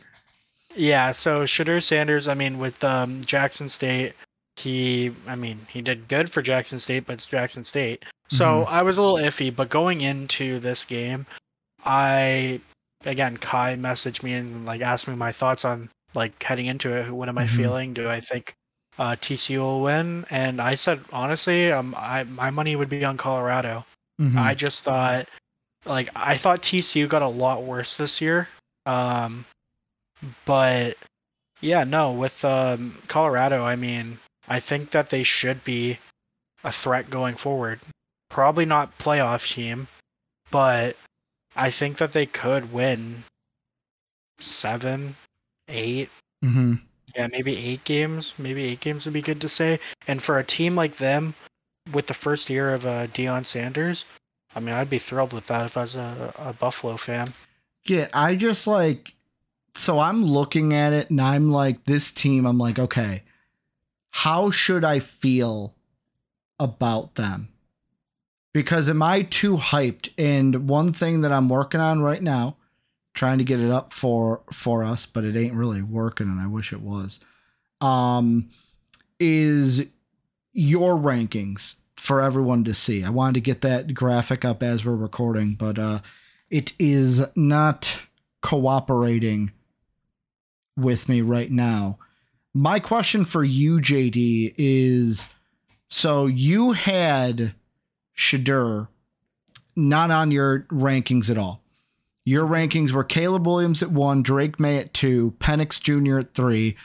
[0.75, 2.29] yeah, so Shedeur Sanders.
[2.29, 4.13] I mean, with um, Jackson State,
[4.57, 8.05] he I mean he did good for Jackson State, but it's Jackson State.
[8.29, 8.69] So Mhm.
[8.69, 11.25] I was a little iffy, but going into this game,
[11.85, 12.61] I
[13.05, 17.11] again Kai messaged me and like asked me my thoughts on like heading into it.
[17.11, 17.51] What am I Mhm.
[17.51, 17.95] feeling?
[17.95, 18.55] Do I think
[18.99, 20.25] uh, TCU will win?
[20.31, 23.85] And I said honestly, um, I my money would be on Colorado.
[24.21, 24.37] Mhm.
[24.37, 25.29] I just thought
[25.85, 28.49] like I thought TCU got a lot worse this year.
[28.87, 29.45] Um
[30.45, 30.97] but
[31.61, 35.99] yeah, no, with um Colorado, I mean, I think that they should be
[36.65, 37.81] a threat going forward.
[38.31, 39.89] Probably not playoff team,
[40.51, 40.97] but
[41.55, 43.25] I think that they could win
[44.39, 45.17] 7,
[45.69, 46.11] 8,
[46.45, 46.81] Mhm.
[47.17, 49.81] Yeah, maybe 8 games, maybe 8 games would be good to say.
[50.07, 51.35] And for a team like them
[51.93, 54.05] with the first year of uh, Deion Sanders,
[54.55, 57.29] I mean, I'd be thrilled with that if I was a, a Buffalo fan.
[57.85, 59.17] Yeah, I just like
[59.77, 63.23] so I'm looking at it and I'm like this team I'm like okay
[64.11, 65.75] how should I feel
[66.59, 67.49] about them
[68.55, 72.57] because am I too hyped and one thing that I'm working on right now
[73.17, 76.47] trying to get it up for for us but it ain't really working and I
[76.47, 77.19] wish it was
[77.81, 78.49] um
[79.19, 79.87] is
[80.53, 83.03] your rankings for everyone to see.
[83.03, 86.01] I wanted to get that graphic up as we're recording but uh
[86.51, 88.01] it is not
[88.43, 89.51] cooperating
[90.77, 91.99] with me right now.
[92.55, 95.29] My question for you, JD, is
[95.89, 97.55] so you had
[98.17, 98.89] Shedeur
[99.75, 101.63] not on your rankings at all.
[102.27, 106.19] Your rankings were Caleb Williams at one, Drake Maye at two, Penix Jr.
[106.19, 106.77] at three,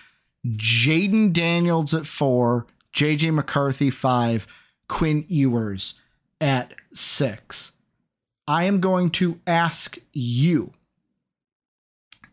[0.46, 4.46] Jayden Daniels at four, JJ McCarthy five,
[4.88, 5.96] Quinn Ewers
[6.40, 7.72] at six.
[8.48, 10.74] I am going to ask you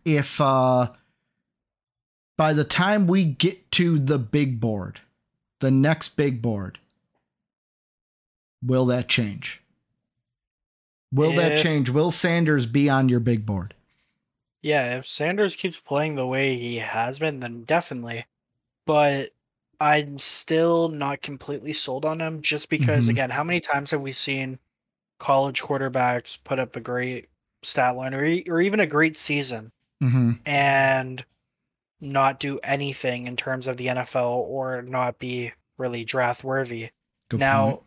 [0.04, 0.88] if uh
[2.36, 5.00] by the time we get to the big board,
[5.60, 6.78] the next big board,
[8.62, 9.62] will that change?
[11.12, 11.88] Will that change?
[11.90, 13.74] Will Sanders be on your big board?
[14.62, 18.26] Yeah, if Sanders keeps playing the way he has been, then definitely.
[18.86, 19.30] But
[19.80, 23.10] I'm still not completely sold on him just because, Mhm.
[23.10, 24.58] again, how many times have we seen
[25.18, 27.28] college quarterbacks put up a great
[27.62, 29.72] stat line or, or even a great season
[30.02, 30.32] Mm-hmm.
[30.46, 31.24] and
[32.00, 36.90] not do anything in terms of the NFL or not be really draft worthy?
[37.28, 37.82] Good now, point.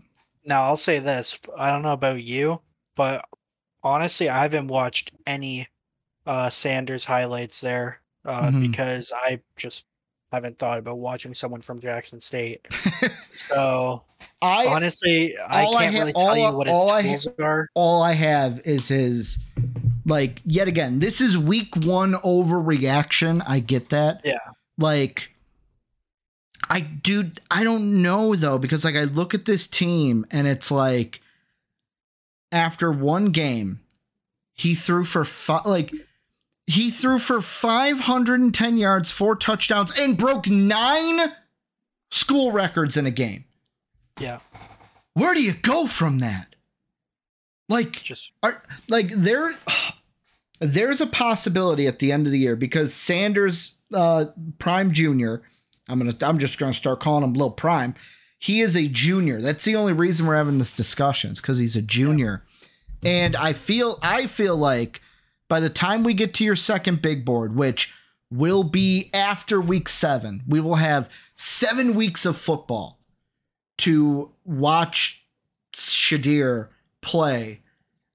[0.46, 2.62] now I'll say this: I don't know about you,
[3.02, 3.26] but
[3.84, 5.68] honestly, I haven't watched any
[6.28, 8.62] uh, Sanders highlights there uh, Mhm.
[8.62, 9.86] because I just
[10.32, 12.66] haven't thought about watching someone from Jackson State.
[13.34, 14.04] so
[14.41, 17.70] I honestly, I can't ha- really tell you what his all I ha- tools are.
[17.74, 19.39] all I have is his
[20.06, 23.41] like yet again, this is week one overreaction.
[23.47, 24.22] I get that.
[24.24, 24.38] Yeah.
[24.78, 25.32] Like
[26.70, 30.70] I do I don't know though, because like I look at this team and it's
[30.72, 31.21] like
[32.52, 33.80] after one game,
[34.54, 35.93] he threw for fi- like
[36.68, 41.32] he threw for 510 yards, four touchdowns, and broke nine
[42.12, 43.45] school records in a game.
[44.20, 44.39] Yeah.
[45.14, 46.56] Where do you go from that?
[47.68, 49.54] Like, Just are like there
[50.60, 54.26] there's a possibility at the end of the year because Sanders uh
[54.60, 55.41] Prime Junior,
[55.88, 57.95] I'm gonna I'm just gonna start calling him Lil Prime.
[58.42, 59.39] He is a junior.
[59.39, 62.44] That's the only reason we're having this discussion, because he's a junior.
[63.06, 65.00] And I feel I feel like
[65.48, 67.94] by the time we get to your second big board, which
[68.32, 73.00] will be after week seven, we will have seven weeks of football
[73.80, 75.24] to watch
[75.74, 76.70] Shedeur
[77.02, 77.62] play.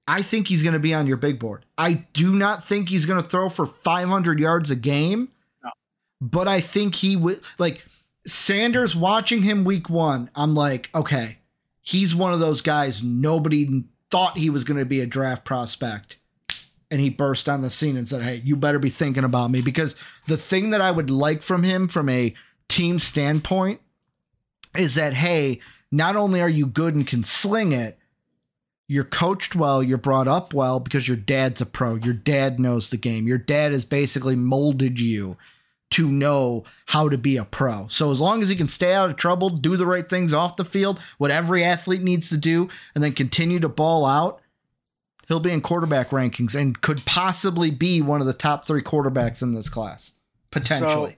[0.07, 1.65] I think he's going to be on your big board.
[1.77, 5.29] I do not think he's going to throw for 500 yards a game,
[5.63, 5.69] No.
[6.21, 7.83] but I think he would like
[8.27, 10.29] Sanders watching him week one.
[10.35, 11.37] I'm like, okay,
[11.81, 16.17] he's one of those guys nobody thought he was going to be a draft prospect.
[16.91, 19.61] And he burst on the scene and said, Hey, you better be thinking about me
[19.61, 19.95] because
[20.27, 22.33] the thing that I would like from him from a
[22.69, 23.81] team standpoint
[24.77, 25.59] is that, hey,
[25.91, 27.97] not only are you good and can sling it,
[28.87, 31.95] you're coached well, you're brought up well because your dad's a pro.
[31.95, 33.27] Your dad knows the game.
[33.27, 35.37] Your dad has basically molded you
[35.89, 37.87] to know how to be a pro.
[37.89, 40.57] So as long as he can stay out of trouble, do the right things off
[40.57, 44.41] the field, what every athlete needs to do, and then continue to ball out,
[45.27, 49.41] he'll be in quarterback rankings and could possibly be one of the top three quarterbacks
[49.41, 50.13] in this class.
[50.51, 51.17] Potentially.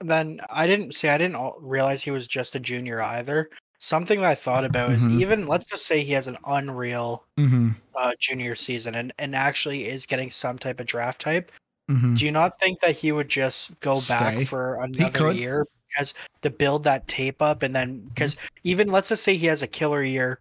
[0.00, 1.08] then I didn't see.
[1.08, 3.50] I didn't realize he was just a junior either.
[3.78, 4.94] Something that I thought about Mhm.
[4.96, 7.70] is even let's just say he has an unreal mm-hmm.
[7.96, 11.52] uh, junior season and and actually is getting some type of draft type.
[11.90, 12.14] Mm-hmm.
[12.14, 14.14] Do you not think that he would just go Stay.
[14.14, 19.08] back for another year because to build that tape up and then because even let's
[19.10, 20.38] just say he has a killer year,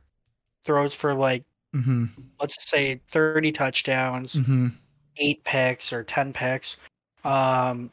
[0.64, 2.06] throws for like Mm-hmm.
[2.39, 4.68] let's just say thirty touchdowns, Mm-hmm.
[5.18, 6.78] eight picks or 10 picks
[7.24, 7.89] um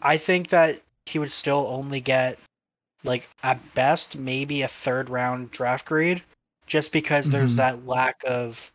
[0.00, 2.38] i think that he would still only get
[3.02, 6.22] like at best maybe a third round draft grade
[6.66, 7.56] just because there's Mhm.
[7.56, 8.72] that lack of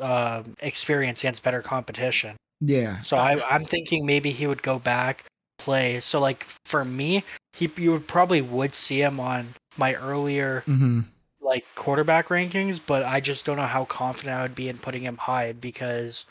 [0.00, 3.00] um experience against better competition Yeah.
[3.02, 5.24] so I, i'm thinking maybe he would go back
[5.58, 10.62] play so like for me he you would probably would see him on my earlier
[10.66, 11.00] Mm-hmm.
[11.40, 15.02] like quarterback rankings, but I just don't know how confident I would be in putting
[15.02, 16.24] him high because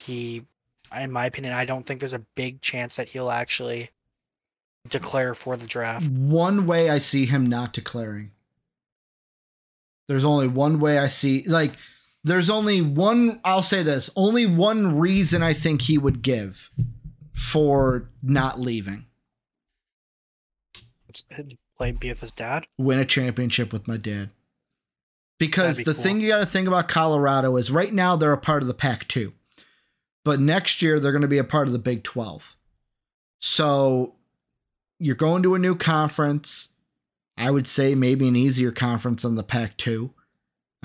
[0.00, 0.42] he,
[0.96, 3.90] in my opinion, I don't think there's a big chance that he'll actually
[4.88, 6.08] declare for the draft.
[6.08, 8.32] One way I see him not declaring.
[10.08, 11.72] There's only one way I see like
[12.26, 16.70] there's only one I'll say this, only one reason I think he would give
[17.32, 19.06] for not leaving.
[21.76, 22.66] Play be with his dad.
[22.78, 24.30] Win a championship with my dad.
[25.38, 26.02] Because be the cool.
[26.02, 28.74] thing you got to think about Colorado is right now they're a part of the
[28.74, 29.32] Pac 2.
[30.24, 32.56] But next year they're going to be a part of the Big 12.
[33.38, 34.16] So
[34.98, 36.70] you're going to a new conference.
[37.38, 40.12] I would say maybe an easier conference than the Pac 2.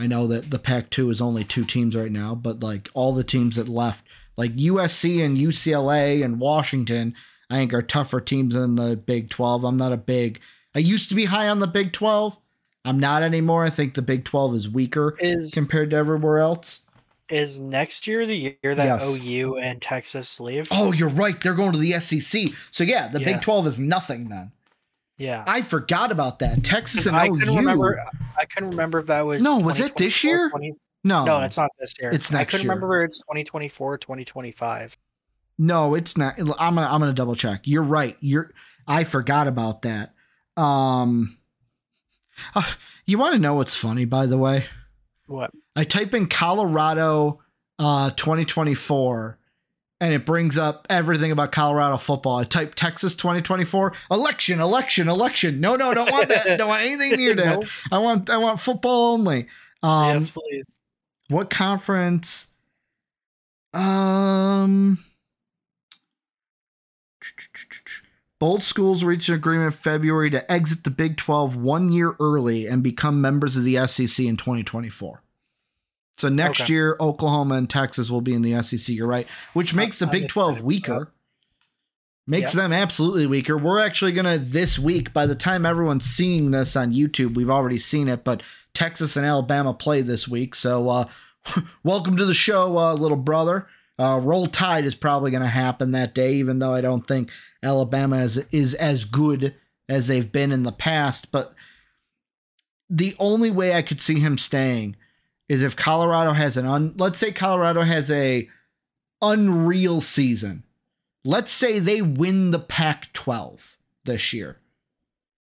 [0.01, 3.13] I know that the Pac 2 is only two teams right now, but like all
[3.13, 4.03] the teams that left,
[4.35, 7.13] like USC and UCLA and Washington,
[7.51, 9.63] I think are tougher teams than the Big 12.
[9.63, 10.39] I'm not a big,
[10.73, 12.35] I used to be high on the Big 12.
[12.83, 13.63] I'm not anymore.
[13.63, 16.81] I think the Big 12 is weaker Is compared to everywhere else.
[17.29, 19.07] is next year the year that Yes.
[19.07, 20.67] OU and Texas leave?
[20.71, 21.39] Oh, you're right.
[21.39, 22.47] They're going to the SEC.
[22.71, 23.33] So yeah, the Yeah.
[23.33, 24.51] Big 12 is nothing then.
[25.21, 25.43] Yeah.
[25.47, 26.63] I forgot about that.
[26.63, 27.37] Texas and I OU.
[27.39, 28.03] couldn't remember.
[28.37, 30.49] I couldn't remember if that was No, was it this year?
[30.49, 32.11] 20 no, No, it's not this year.
[32.11, 32.41] It's next.
[32.41, 32.73] I couldn't year.
[32.73, 34.97] remember if it's 2024, 2025.
[35.57, 36.39] No, it's not.
[36.39, 36.45] I'm
[36.75, 37.61] gonna I'm gonna double check.
[37.65, 38.17] You're right.
[38.19, 38.51] You're
[38.87, 40.13] I forgot about that.
[40.57, 41.37] Um
[42.55, 42.63] uh,
[43.05, 44.65] you want to know what's funny by the way?
[45.27, 45.51] What?
[45.75, 47.41] I type in Colorado
[47.79, 49.37] uh 2024
[50.01, 52.39] and it brings up everything about Colorado football.
[52.39, 55.61] I type Texas 2024 election, election, election.
[55.61, 56.57] No, no, don't want that.
[56.57, 57.63] don't want anything near that.
[57.91, 59.47] I want I want football only.
[59.83, 60.65] Um yes, please.
[61.29, 62.47] what conference?
[63.73, 64.99] Um,
[68.39, 72.67] both schools reached an agreement in February to exit the Big 12 one year early
[72.67, 75.23] and become members of the SEC in 2024.
[76.21, 76.73] So next Okay.
[76.73, 78.93] year, Oklahoma and Texas will be in the SEC.
[78.93, 81.11] You're right, which makes the Big 12 weaker.
[82.27, 82.61] Makes Yeah.
[82.61, 83.57] them absolutely weaker.
[83.57, 87.49] We're actually going to, this week, by the time everyone's seeing this on YouTube, we've
[87.49, 88.43] already seen it, but
[88.75, 90.53] Texas and Alabama play this week.
[90.53, 91.05] So, uh,
[91.83, 93.65] welcome to the show, uh, little brother.
[93.97, 97.31] Uh, roll Tide is probably going to happen that day, even though I don't think
[97.63, 99.55] Alabama is, is as good
[99.89, 101.31] as they've been in the past.
[101.31, 101.55] But
[102.91, 104.95] the only way I could see him staying
[105.51, 108.47] is if Colorado has an un let's say Colorado has a
[109.21, 110.63] unreal season.
[111.25, 114.59] Let's say they win the Pac 12 this year,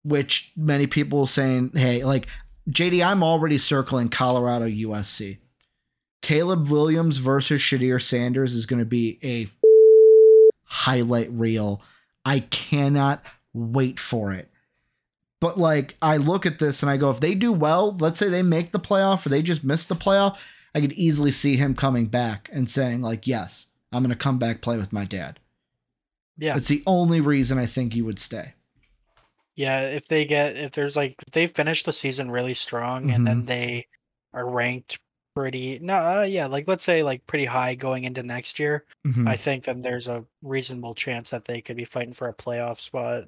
[0.02, 2.26] which many people saying, hey, like
[2.68, 5.38] JD, I'm already circling Colorado USC.
[6.22, 9.46] Caleb Williams versus Shedeur Sanders is going to be a
[10.64, 11.80] highlight reel.
[12.24, 14.50] I cannot wait for it.
[15.44, 18.30] But like I look at this and I go, if they do well, let's say
[18.30, 20.38] they make the playoff or they just miss the playoff,
[20.74, 24.62] I could easily see him coming back and saying, like, yes, I'm gonna come back
[24.62, 25.38] play with my dad.
[26.38, 26.56] Yeah.
[26.56, 28.54] It's the only reason I think he would stay.
[29.54, 33.26] Yeah, if they get if there's like if they finish the season really strong and
[33.26, 33.86] then they
[34.32, 34.98] are ranked
[35.36, 39.28] pretty no uh, yeah like let's say like pretty high going into next year Mhm.
[39.28, 42.78] i think then there's a reasonable chance that they could be fighting for a playoff
[42.78, 43.24] spot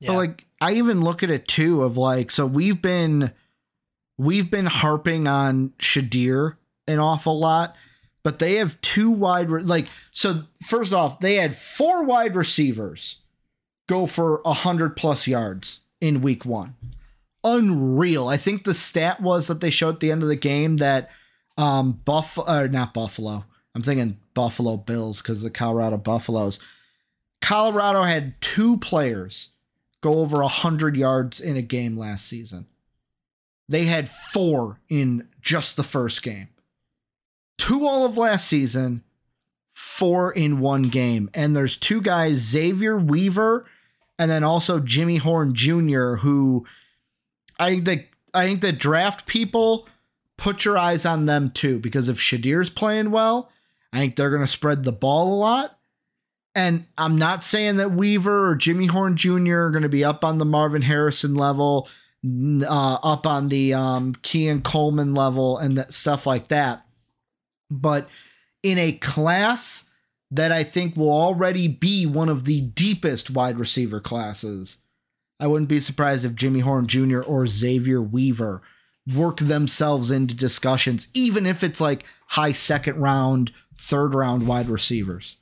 [0.00, 3.32] yeah But like I even look at it too of like so we've been
[4.18, 7.74] we've been harping on Shedeur an awful lot,
[8.22, 13.16] but they have two wide re- like so first off, they had four wide receivers
[13.88, 16.74] go for a hundred plus yards in week one.
[17.42, 18.28] Unreal.
[18.28, 21.10] I think the stat was that they showed at the end of the game that
[21.58, 23.44] um Buff or not Buffalo.
[23.74, 26.60] I'm thinking Buffalo Bills because the Colorado Buffaloes.
[27.42, 29.50] Colorado had two players
[30.04, 32.66] go over 100 yards in a game last season.
[33.68, 36.48] They had four in just the first game.
[37.56, 39.02] Two all of last season,
[39.72, 41.30] four in one game.
[41.32, 43.64] And there's two guys, Xavier Weaver
[44.18, 46.66] and then also Jimmy Horn Jr., who
[47.58, 49.88] I think I think that draft people
[50.36, 53.50] put your eyes on them too, because if Shedeur's playing well,
[53.90, 55.78] I think they're gonna spread the ball a lot.
[56.54, 59.56] And I'm not saying that Weaver or Jimmy Horn Jr.
[59.56, 61.88] are going to be up on the Marvin Harrison level,
[62.24, 66.86] uh, up on the um, Keon Coleman level, and that, stuff like that.
[67.70, 68.08] But
[68.62, 69.84] in a class
[70.30, 74.78] that I think will already be one of the deepest wide receiver classes,
[75.40, 77.20] I wouldn't be surprised if Jimmy Horn Jr.
[77.20, 78.62] or Xavier Weaver
[79.12, 85.36] work themselves into discussions, even if it's like high second round, third round wide receivers.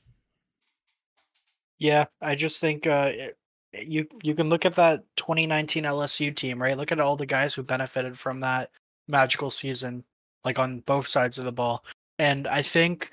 [1.82, 3.36] Yeah, I just think uh, it-
[3.74, 6.76] you you can look at that 2019 LSU team, right?
[6.76, 8.70] Look at all the guys who benefited from that
[9.08, 10.04] magical season,
[10.44, 11.82] like on both sides of the ball.
[12.18, 13.10] And I think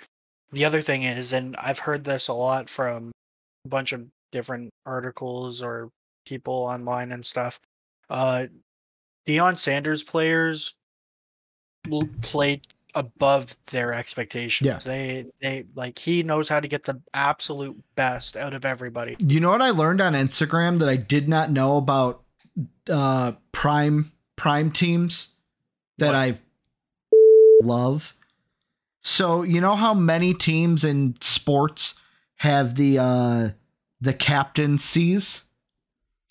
[0.52, 3.12] the other thing is, and I've heard this a lot from
[3.66, 5.90] a bunch of different articles or
[6.26, 7.58] people online and stuff.
[8.10, 8.48] Uh,
[9.26, 10.76] Deion Sanders players
[12.22, 14.68] played above their expectations.
[14.68, 14.78] Yeah.
[14.84, 19.16] They they like he knows how to get the absolute best out of everybody.
[19.20, 22.24] You know what I learned on Instagram that I did not know about
[22.90, 25.30] uh prime prime teams
[25.98, 26.16] that?
[26.16, 26.38] I
[27.62, 28.16] love.
[29.02, 31.96] So, you know how many teams in sports
[32.36, 33.50] have the uh
[34.02, 35.42] the captaincies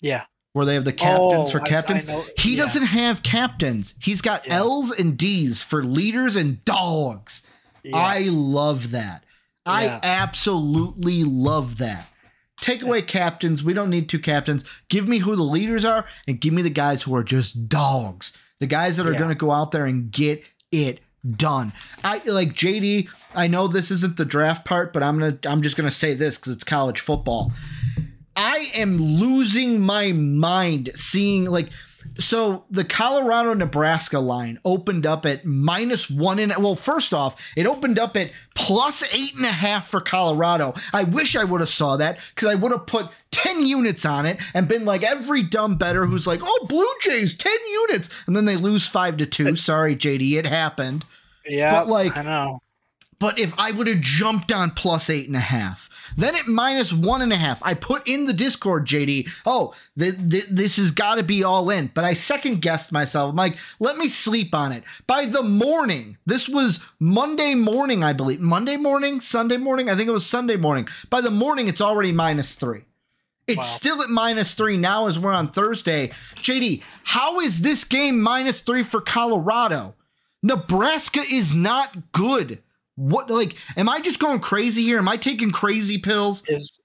[0.01, 0.25] Yeah.
[0.53, 2.07] Where they have the captains Oh, for I s- I captains?
[2.07, 2.63] know- he yeah.
[2.63, 3.93] doesn't have captains.
[3.99, 4.55] He's got Yeah.
[4.57, 7.43] L's and D's for leaders and dogs.
[7.83, 7.95] Yeah.
[7.97, 9.23] I love that.
[9.65, 12.07] I absolutely love that.
[12.61, 13.63] Take away captains.
[13.63, 14.63] We don't need two captains.
[14.89, 18.33] Give me who the leaders are and give me the guys who are just dogs.
[18.59, 20.99] The guys that are going to go out there and get it
[21.37, 21.71] done.
[22.03, 25.61] I like JD, I know this isn't the draft part, but I'm going to I'm
[25.61, 27.51] just going to say this cuz it's college football.
[28.39, 31.69] I am losing my mind seeing like
[32.17, 37.67] so the Colorado Nebraska line opened up at minus one and well, first off, it
[37.67, 40.73] opened up at plus eight and a half for Colorado.
[40.93, 44.25] I wish I would have saw that because I would have put 10 units on
[44.25, 48.09] it and been like every dumb better who's like, oh, Blue Jays, 10 units.
[48.25, 49.57] And then they lose five to two.
[49.57, 51.03] Sorry, JD, it happened.
[51.45, 52.59] yeah, but, like, I know.
[53.19, 56.91] But if I would have jumped on plus eight and a half, then at minus
[56.93, 59.29] one and a half, I put in the Discord, JD.
[59.45, 61.91] Oh, th- th- this has got to be all in.
[61.93, 63.29] But I second guessed myself.
[63.31, 64.83] I'm like, let me sleep on it.
[65.07, 68.39] By the morning, this was Monday morning, I believe.
[68.39, 69.89] Monday morning, Sunday morning.
[69.89, 70.87] I think it was Sunday morning.
[71.09, 72.81] By the morning, it's already minus three.
[73.47, 73.63] It's Wow.
[73.63, 76.11] still at minus three now as we're on Thursday.
[76.35, 79.95] JD, how is this game minus three for Colorado?
[80.43, 82.59] Nebraska is not good.
[82.99, 84.97] What like am I just going crazy here?
[84.97, 86.43] Am I taking crazy pills?
[86.47, 86.77] Is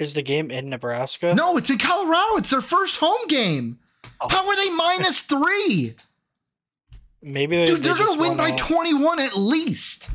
[0.00, 1.32] is the game in Nebraska?
[1.32, 2.36] No, it's in Colorado.
[2.38, 3.78] It's their first home game.
[4.20, 4.26] Oh.
[4.28, 5.94] How are they minus three?
[7.22, 10.08] Maybe they, Dude, they they're just gonna win by wanna- 21 at least.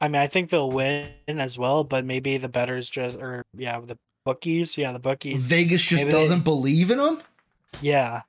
[0.00, 3.78] I mean, I think they'll win as well, but maybe the betters just or yeah,
[3.80, 7.22] the bookies, yeah, the bookies, Vegas just Maybe doesn't believe in them.
[7.80, 8.22] yeah,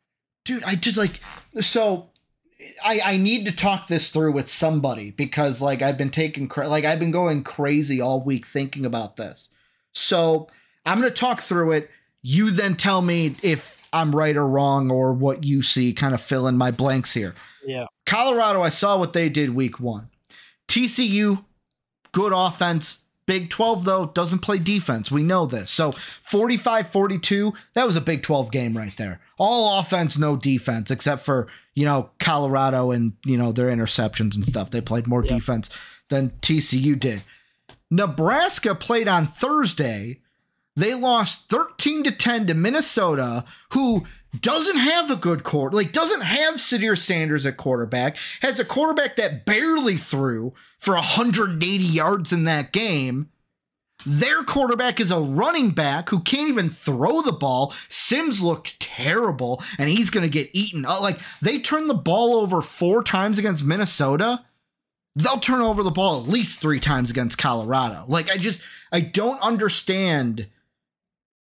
[0.45, 1.19] Dude, I just like
[1.61, 2.09] so
[2.83, 6.67] I, I need to talk this through with somebody because like I've been taking cra-
[6.67, 9.49] like I've been going crazy all week thinking about this.
[9.93, 10.47] So
[10.85, 11.89] I'm gonna talk through it.
[12.23, 15.93] You then tell me if I'm right or wrong or what you see.
[15.93, 17.35] Kind of fill in my blanks here.
[17.65, 17.85] Yeah.
[18.05, 20.09] Colorado, I saw what they did week one.
[20.67, 21.43] TCU,
[22.11, 23.03] good offense.
[23.27, 25.11] Big 12, though, doesn't play defense.
[25.11, 25.69] We know this.
[25.69, 29.19] So 45 42, that was a Big 12 game right there.
[29.37, 34.47] All offense, no defense, except for, you know, Colorado and, you know, their interceptions and
[34.47, 34.71] stuff.
[34.71, 35.35] They played more Yep.
[35.35, 35.69] defense
[36.09, 37.21] than TCU did.
[37.91, 40.19] Nebraska played on Thursday.
[40.77, 44.05] They lost 13 to 10 to Minnesota, who
[44.39, 49.15] doesn't have a good quarter, like doesn't have Shedeur Sanders at quarterback, has a quarterback
[49.15, 53.29] that barely threw for 180 yards in that game.
[54.05, 57.73] Their quarterback is a running back who can't even throw the ball.
[57.89, 60.83] Sims looked terrible, and he's going to get eaten.
[60.83, 64.45] Like they turned the ball over four times against Minnesota
[65.15, 68.05] they'll turn over the ball at least three times against Colorado.
[68.07, 68.61] Like I just
[68.91, 70.47] I don't understand.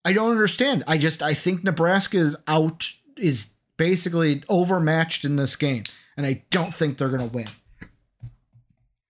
[0.06, 0.84] I don't understand.
[0.88, 2.86] I just I think Nebraska is out
[3.18, 3.47] is
[3.78, 5.84] basically overmatched in this game,
[6.16, 7.47] and I don't think they're gonna win.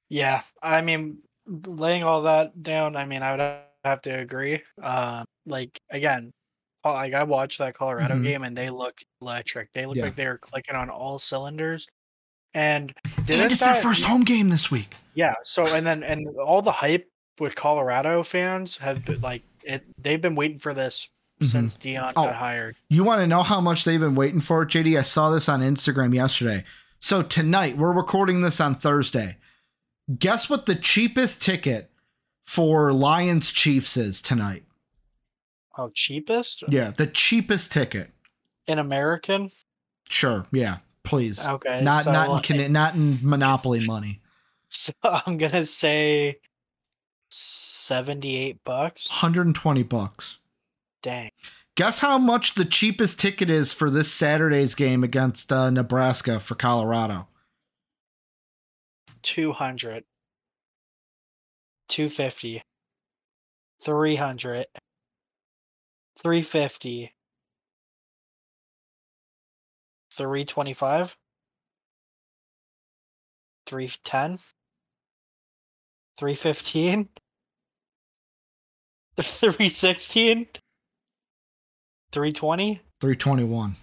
[0.10, 4.62] Yeah, I mean, laying all that down, I mean, I would have to agree.
[4.82, 6.32] Um, like again,
[6.84, 8.24] like I watched that Colorado Mhm.
[8.24, 9.74] game and they looked electric.
[9.74, 10.06] They looked Yeah.
[10.06, 11.88] like they were clicking on all cylinders.
[12.54, 14.96] And And it's their first home game this week.
[15.14, 15.34] Yeah.
[15.44, 19.86] So and then and all the hype with Colorado fans have been like it.
[20.02, 21.10] They've been waiting for this
[21.42, 21.46] Mhm.
[21.48, 22.26] since Deion Oh.
[22.26, 22.76] got hired.
[22.90, 24.98] You want to know how much they've been waiting for it, JD?
[24.98, 26.64] I saw this on Instagram yesterday.
[27.00, 29.38] So tonight, we're recording this on Thursday.
[30.18, 31.92] Guess what the cheapest ticket
[32.46, 34.64] for Lions Chiefs is tonight?
[35.78, 38.12] Oh, cheapest Yeah, the cheapest ticket.
[38.68, 39.52] in American.
[40.10, 40.48] Sure.
[40.52, 40.78] Yeah.
[41.04, 41.46] Please.
[41.46, 44.22] Okay, Not so, not in like- Cana- not in Monopoly money.
[44.70, 46.40] So I'm gonna say
[47.86, 49.10] seventy-eight bucks.
[49.10, 50.40] 120 bucks.
[51.04, 51.30] Dang.
[51.76, 56.56] Guess how much the cheapest ticket is for this Saturday's game against uh, Nebraska for
[56.56, 57.28] Colorado?
[59.22, 60.04] 200
[61.90, 62.62] 250
[63.82, 64.66] 300
[66.18, 67.14] 350
[70.12, 71.18] 325
[73.66, 74.40] 310
[76.18, 77.10] 315
[79.22, 80.48] 316
[82.12, 83.76] 320 321.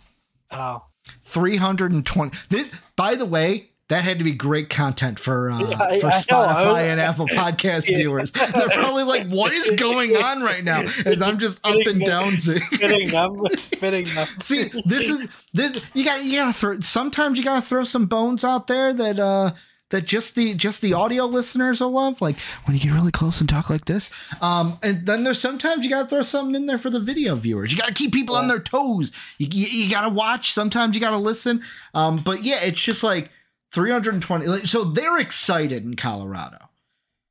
[0.53, 0.83] oh
[1.25, 2.31] 320.
[2.49, 6.11] This, by the way, that had to be great content for uh, Yeah, for know.
[6.13, 7.99] Spotify and Apple Podcast Yeah.
[7.99, 8.31] viewers.
[8.31, 12.39] They're probably like, "What is going on right now?" As I'm just up and down.
[12.41, 17.45] spitting numbers spitting numbers See, this is this you got you gotta throw sometimes you
[17.45, 19.53] gotta throw some bones out there that uh
[19.93, 22.21] that just the just the audio listeners will love.
[22.21, 24.11] Like when you get really close and talk like this.
[24.41, 27.71] Um and then there's sometimes you gotta throw something in there for the video viewers.
[27.73, 29.13] You gotta keep people on their toes.
[29.39, 31.63] You, you, you gotta watch, sometimes you gotta listen.
[31.95, 33.31] Um but yeah, it's just like
[33.73, 36.59] 320 like, so they're excited in Colorado.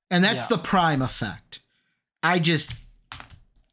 [0.10, 0.56] And that's Yeah.
[0.58, 1.60] the prime effect.
[2.24, 2.72] I just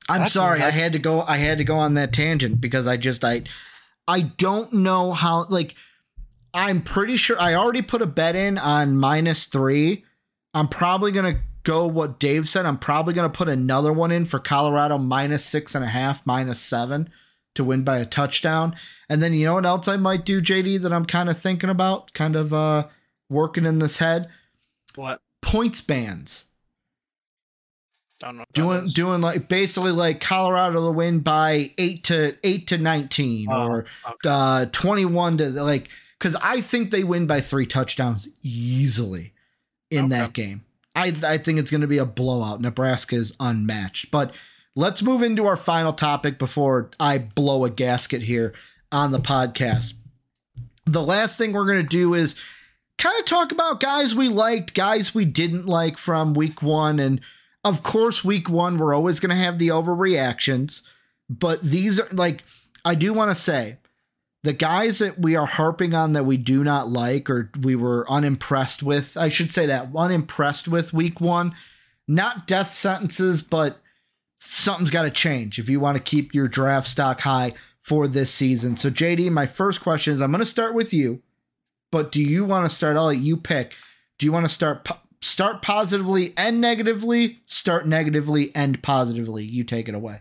[0.09, 2.87] I'm That's sorry, I had to go I had to go on that tangent because
[2.87, 3.43] I just I
[4.07, 5.75] I don't know how like
[6.55, 10.05] I'm pretty sure I already put a bet in on minus 3.
[10.55, 12.65] I'm probably going to go what Dave said.
[12.67, 16.25] I'm probably going to put another one in for Colorado minus six and a half,
[16.27, 17.11] minus seven
[17.55, 18.75] to win by a touchdown.
[19.11, 21.71] And then you know what else I might do, JD, that I'm kind of thinking
[21.71, 22.87] about, kind of uh
[23.29, 24.29] working in this head?
[24.95, 26.47] what Points bands.
[28.21, 32.67] don't know what doing doing like basically like Colorado to win by eight to eight
[32.69, 34.17] to nineteen Oh, or okay.
[34.25, 35.89] uh twenty one to like
[36.19, 39.33] because I think they win by three touchdowns easily
[39.91, 40.09] in Okay.
[40.19, 40.65] that game.
[40.95, 42.61] I I think it's going to be a blowout.
[42.61, 44.11] Nebraska is unmatched.
[44.11, 44.33] But
[44.75, 48.53] let's move into our final topic before I blow a gasket here
[48.91, 49.93] on the podcast.
[50.87, 52.35] The last thing we're going to do is
[52.97, 56.99] kind of talk about guys we liked, guys we didn't like from week one.
[56.99, 57.21] And
[57.65, 60.83] of course, week one, we're always going to have the overreactions.
[61.29, 62.43] But these are like,
[62.85, 63.77] I do want to say
[64.45, 68.11] the guys that we are harping on that we do not like or we were
[68.11, 71.55] unimpressed with, I should say that unimpressed with week one,
[72.07, 73.79] not death sentences, but
[74.39, 78.33] something's got to change if you want to keep your draft stock high for this
[78.33, 78.77] season.
[78.77, 81.23] So, JD, my first question is I'm going to start with you,
[81.91, 82.97] but do you want to start?
[82.97, 83.75] I'll let you pick.
[84.19, 84.87] Do you want to start
[85.21, 89.45] start positively and negatively, start negatively and positively?
[89.45, 90.21] You take it away.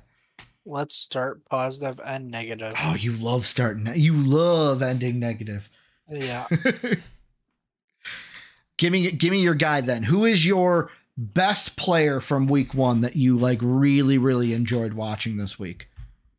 [0.67, 2.73] Let's start positive and negative.
[2.83, 3.89] Oh, you love starting.
[3.95, 5.69] You love ending negative.
[6.09, 6.47] Yeah.
[8.77, 10.03] give me give me your guy then.
[10.03, 15.37] Who is your best player from week one that you like really really enjoyed watching
[15.37, 15.87] this week?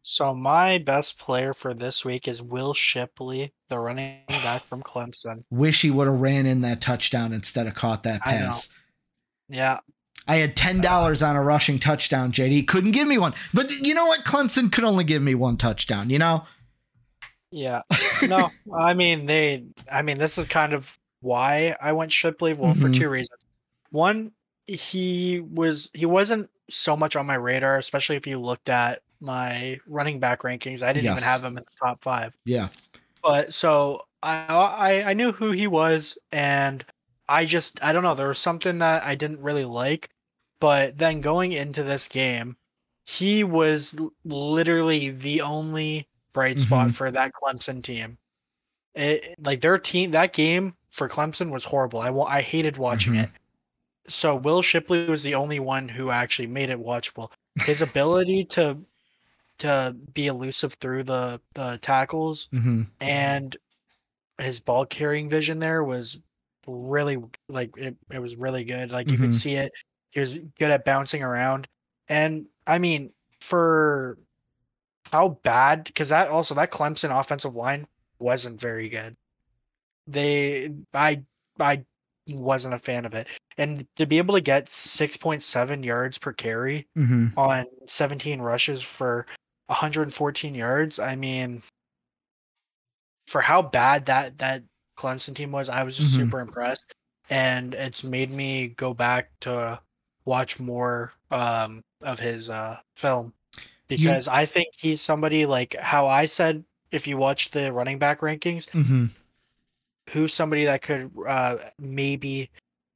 [0.03, 5.45] So my best player for this week is Will Shipley, the running back from Clemson.
[5.51, 8.69] Wish he would have ran in that touchdown instead of caught that pass.
[9.49, 9.79] Yeah,
[10.29, 12.31] I had ten dollars on a rushing touchdown.
[12.33, 14.25] JD couldn't give me one, but you know what?
[14.25, 16.11] Clemson could only give me one touchdown.
[16.11, 16.45] You know?
[17.51, 17.83] yeah.
[18.27, 19.65] No, I mean they.
[19.91, 22.53] I mean this is kind of why I went Shipley.
[22.55, 22.95] Well, for Mhm.
[22.97, 23.41] two reasons.
[23.91, 24.33] One,
[24.67, 29.79] he was he wasn't so much on my radar, especially if you looked at my
[29.87, 30.83] running back rankings.
[30.83, 31.13] I didn't Yes.
[31.13, 32.37] even have him in the top five.
[32.45, 32.69] Yeah.
[33.23, 36.85] but so I, I I knew who he was, and
[37.29, 38.15] I just I don't know.
[38.15, 40.11] There was something that I didn't really like,
[40.61, 42.57] but then going into this game,
[43.07, 46.93] he was literally the only bright spot Mhm.
[46.93, 48.19] for that Clemson team.
[48.95, 52.01] It, like their team, that game for Clemson was horrible.
[52.01, 53.25] I I hated watching Mhm.
[53.25, 53.31] it.
[54.09, 57.33] So Will Shipley was the only one who actually made it watchable.
[57.63, 58.79] His ability to
[59.59, 63.57] to be elusive through the the tackles hmm and
[64.39, 66.23] his ball carrying vision there was
[66.67, 69.23] really like it, it was really good like you Mhm.
[69.23, 69.73] could see it
[70.19, 71.67] was good at bouncing around
[72.09, 73.11] and i mean
[73.41, 74.19] for
[75.11, 77.87] how bad because that also that clemson offensive line
[78.19, 79.17] wasn't very good
[80.07, 81.23] they i
[81.61, 81.83] i
[82.29, 86.87] wasn't a fan of it and to be able to get 6.7 yards per carry
[86.95, 89.25] hmm on 17 rushes for
[89.67, 90.99] 114 yards.
[90.99, 91.63] I mean,
[93.27, 94.65] for how bad that that
[94.97, 96.17] Clemson team was, I was just Mhm.
[96.17, 96.93] super impressed,
[97.31, 99.81] and it's made me go back to
[100.29, 103.33] watch more um, of his uh, film
[103.89, 106.65] because I think he's somebody like how I said.
[106.91, 109.07] If you watch the running back rankings, hmm
[110.11, 112.49] who's somebody that could uh, maybe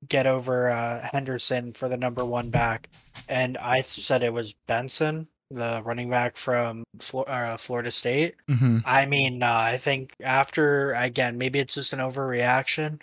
[0.09, 2.89] get over uh, Henderson for the number one back,
[3.29, 8.37] and I said it was Benson, the running back from Flo- uh, Florida State.
[8.49, 13.01] hmm I mean, uh, I think after again, maybe it's just an overreaction,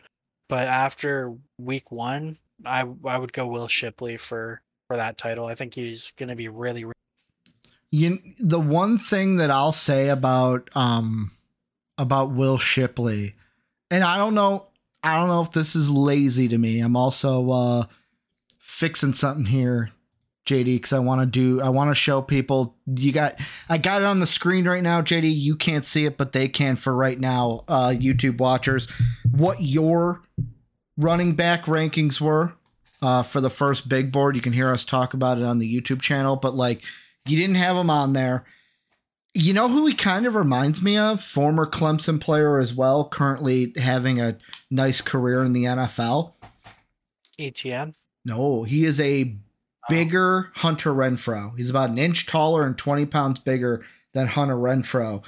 [0.47, 5.45] but after week one, I I would go Will Shipley for for that title.
[5.45, 6.93] I think he's going to be really, really
[7.91, 11.31] You the one thing that I'll say about um
[11.97, 13.35] about Will Shipley,
[13.91, 14.67] and I don't know,
[15.03, 16.79] I don't know if this is lazy to me.
[16.79, 17.83] I'm also uh
[18.57, 19.91] fixing something here,
[20.45, 23.35] JD, because I want to do I want to show people you got
[23.69, 25.33] I got it on the screen right now, JD.
[25.33, 28.87] You can't see it, but they can for right now, uh YouTube watchers,
[29.31, 30.21] what your
[30.99, 32.53] running back rankings were
[33.01, 34.35] uh for the first big board.
[34.35, 36.83] You can hear us talk about it on the YouTube channel, but like
[37.25, 38.45] you didn't have him on there.
[39.33, 41.23] You know who he kind of reminds me of?
[41.23, 44.37] Former Clemson player as well, currently having a
[44.71, 46.33] nice career in the NFL.
[47.39, 47.93] ETN.
[48.25, 49.35] No, he is a
[49.87, 51.55] bigger Hunter Renfrow.
[51.55, 55.21] He's about an inch taller and 20 pounds bigger than Hunter Renfrow.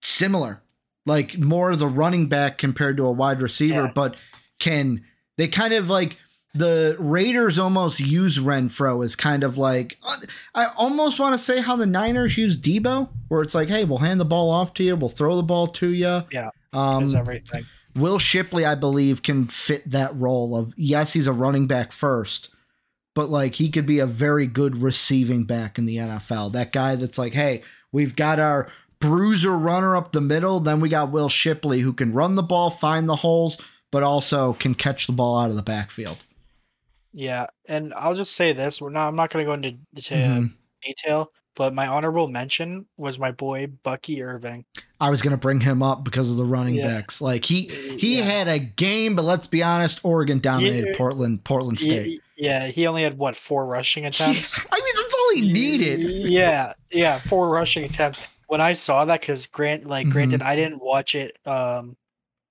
[0.00, 0.62] Similar,
[1.06, 3.92] like more as a running back compared to a wide receiver, Yeah.
[3.94, 4.16] but
[4.62, 5.02] can
[5.36, 6.16] they kind of like
[6.54, 10.18] the Raiders almost use Renfrow as kind of like uh,
[10.54, 13.98] I almost want to say how the Niners use Deebo, where it's like, hey, we'll
[13.98, 16.22] hand the ball off to you, we'll throw the ball to you.
[16.30, 17.66] Yeah, Um, everything.
[17.94, 22.48] Will Shipley, I believe, can fit that role of yes, he's a running back first,
[23.14, 26.52] but like he could be a very good receiving back in the NFL.
[26.52, 30.88] That guy that's like, hey, we've got our bruiser runner up the middle, then we
[30.88, 33.58] got Will Shipley who can run the ball, find the holes,
[33.92, 36.18] but also can catch the ball out of the backfield.
[37.12, 39.06] Yeah, and I'll just say this: we're not.
[39.06, 39.70] I'm not going to go into
[40.08, 40.52] to Mhm.
[40.82, 44.64] detail, but my honorable mention was my boy Bucky Irving.
[44.98, 46.86] I was gonna bring him up because of the running Yeah.
[46.86, 47.20] backs.
[47.20, 47.66] Like he
[47.98, 48.24] he Yeah.
[48.24, 50.96] had a game, but let's be honest, Oregon dominated Yeah.
[50.96, 52.20] Portland Portland State.
[52.36, 54.54] yeah, he only had what four rushing attempts.
[54.72, 56.00] I mean, that's all he needed.
[56.02, 58.22] Yeah, yeah, four rushing attempts.
[58.46, 60.12] When I saw that, because Grant, like, Mhm.
[60.12, 61.96] granted, I didn't watch it um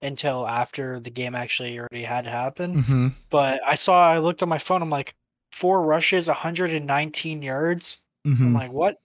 [0.01, 2.81] until after the game actually already had happened.
[2.85, 4.81] hmm But I saw, I looked on my phone.
[4.81, 5.15] I'm like,
[5.51, 8.01] four rushes, 119 yards.
[8.43, 8.97] I'm hmm like, what?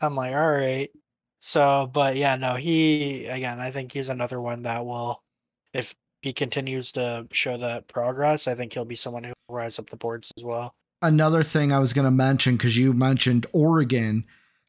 [0.00, 0.90] I'm like, all right.
[1.40, 5.22] So, but yeah, no, he again, I think he's another one that will,
[5.72, 9.78] if he continues to show that progress, I think he'll be someone who will rise
[9.78, 10.74] up the boards as well.
[11.02, 14.24] another thing I was going to mention because you mentioned Oregon.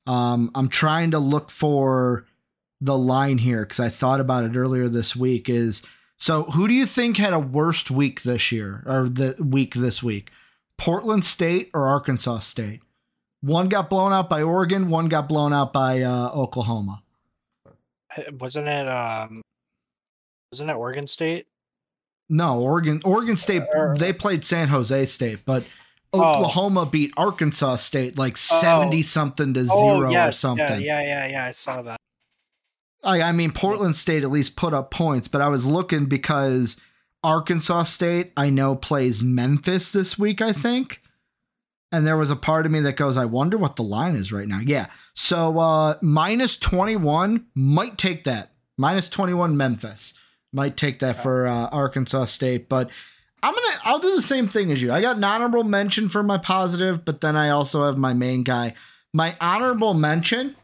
[0.06, 2.26] Um, I'm trying to look for
[2.82, 5.50] the line here because I thought about it earlier this week.
[5.50, 5.82] Is
[6.18, 10.02] so who do you think had a worst week this year or the week this
[10.04, 10.32] week?
[10.78, 12.82] Portland State or Arkansas State?
[13.42, 14.90] One got blown out by Oregon.
[14.90, 17.04] One got blown out by uh, Oklahoma.
[17.66, 18.88] Uh, Wasn't it?
[18.88, 19.42] Um,
[20.52, 21.48] Isn't it Oregon State?
[22.30, 25.64] No, Oregon Oregon State Uh, they played San Jose State, but
[26.14, 26.24] Oh.
[26.24, 28.62] Oklahoma beat Arkansas State like Oh.
[28.62, 30.82] 70 something to 0 oh, yes, or something.
[30.82, 31.46] Yeah, yeah, yeah, yeah.
[31.46, 32.00] I saw that.
[33.08, 36.76] I, I mean, Portland State at least put up points, but I was looking because
[37.24, 41.02] Arkansas State, I know, plays Memphis this week, I think.
[41.92, 44.34] And there was a part of me that goes, I wonder what the line is
[44.34, 44.60] right now.
[44.60, 44.88] Yeah.
[45.16, 48.52] So uh minus 21 might take that.
[48.78, 50.14] Minus 21 Memphis.
[50.54, 52.68] Might take that for uh, Arkansas State.
[52.68, 52.90] But
[53.42, 54.92] I'm gonna I'll do the same thing as you.
[54.92, 58.44] I got an honorable mention for my positive, but then I also have my main
[58.44, 58.74] guy.
[59.14, 60.56] My honorable mention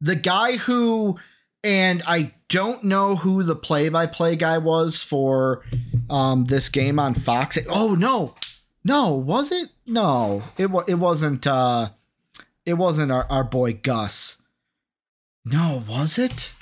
[0.00, 1.18] the guy who
[1.64, 5.64] and I don't know who the play-by-play guy was for
[6.08, 7.58] um, this game on Fox.
[7.68, 8.34] Oh no,
[8.84, 9.70] no, was it?
[9.86, 10.84] No, it was.
[10.88, 11.46] It wasn't.
[11.46, 11.90] Uh,
[12.64, 14.36] it wasn't our, our boy Gus.
[15.44, 16.52] No, was it?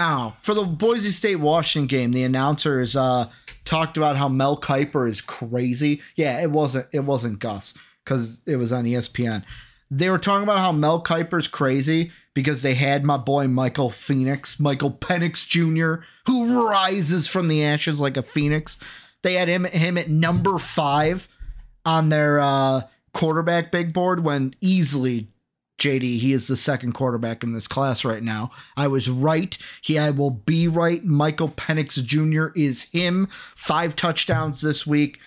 [0.00, 3.28] Oh, for the Boise State Washington game, the announcers uh,
[3.64, 6.00] talked about how Mel Kiper is crazy.
[6.16, 6.86] Yeah, it wasn't.
[6.92, 7.74] It wasn't Gus
[8.04, 9.44] because it was on ESPN.
[9.90, 14.58] They were talking about how Mel Kiper's crazy because they had my boy Michael Phoenix,
[14.58, 18.76] Michael Penix Jr., who rises from the ashes like a phoenix.
[19.22, 21.28] They had him him at number five
[21.84, 25.28] on their uh, quarterback big board when easily
[25.78, 28.50] JD he is the second quarterback in this class right now.
[28.76, 29.56] I was right.
[29.80, 31.04] He I will be right.
[31.04, 32.52] Michael Penix Jr.
[32.54, 33.28] is him.
[33.56, 35.18] Five touchdowns this week.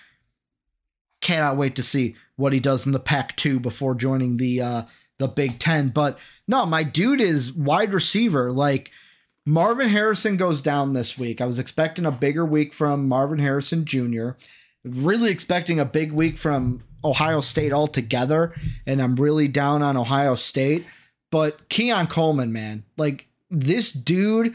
[1.20, 4.82] Cannot wait to see what he does in the Pac two before joining the uh,
[5.18, 5.88] the Big Ten.
[5.88, 6.18] But
[6.48, 8.52] no, my dude is wide receiver.
[8.52, 8.90] Like
[9.44, 11.40] Marvin Harrison goes down this week.
[11.40, 14.30] I was expecting a bigger week from Marvin Harrison Jr.
[14.84, 18.54] Really expecting a big week from Ohio State altogether,
[18.86, 20.86] and I'm really down on Ohio State.
[21.30, 24.54] But Keon Coleman, man, like this dude,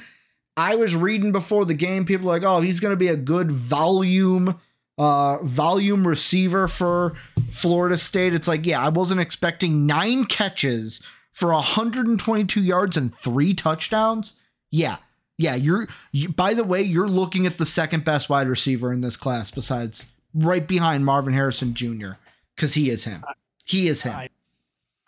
[0.56, 2.06] I was reading before the game.
[2.06, 4.60] People like, oh, he's going to be a good volume,
[4.98, 7.14] uh, volume receiver for
[7.52, 8.34] Florida State.
[8.34, 11.02] It's like, yeah, I wasn't expecting nine catches
[11.32, 14.40] for 122 yards and three touchdowns.
[14.70, 14.98] Yeah,
[15.38, 15.56] yeah.
[15.56, 19.18] You're, you, by the way, you're looking at the second best wide receiver in this
[19.18, 22.12] class, besides right behind Marvin Harrison Jr.
[22.56, 23.24] Because he is him.
[23.66, 24.14] He is him.
[24.14, 24.30] I,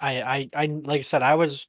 [0.02, 1.68] I, I, like I said, I was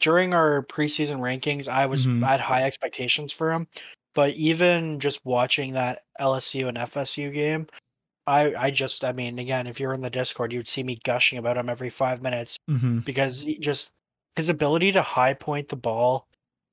[0.00, 1.68] during our preseason rankings.
[1.68, 2.24] I was Mhm.
[2.24, 3.66] I had high expectations for him,
[4.14, 7.66] but even just watching that LSU and FSU game,
[8.30, 11.38] I, I just, I mean, again, if you're in the Discord, you'd see me gushing
[11.38, 13.00] about him every five minutes mm-hmm.
[13.00, 13.90] because he just
[14.36, 16.26] his ability to high point the ball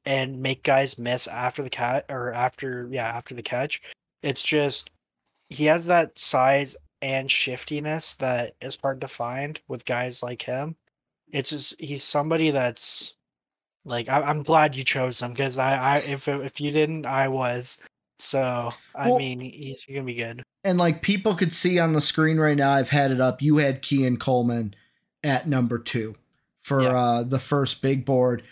[0.05, 3.82] and make guys miss after the cat or after yeah after the catch
[4.22, 4.89] it's just
[5.49, 10.76] he has that size and shiftiness that is hard to find with guys like him.
[11.32, 13.16] It's just he's somebody that's
[13.86, 17.28] like I, i'm glad you chose him because I, I if if you didn't i
[17.28, 17.78] was.
[18.20, 22.01] So i Well- mean he's gonna be good and like people could see on the
[22.01, 23.41] screen right now, I've had it up.
[23.41, 24.74] You had Keon Coleman
[25.24, 26.15] at number two
[26.61, 26.89] for Yeah.
[26.89, 28.43] uh, the first big board.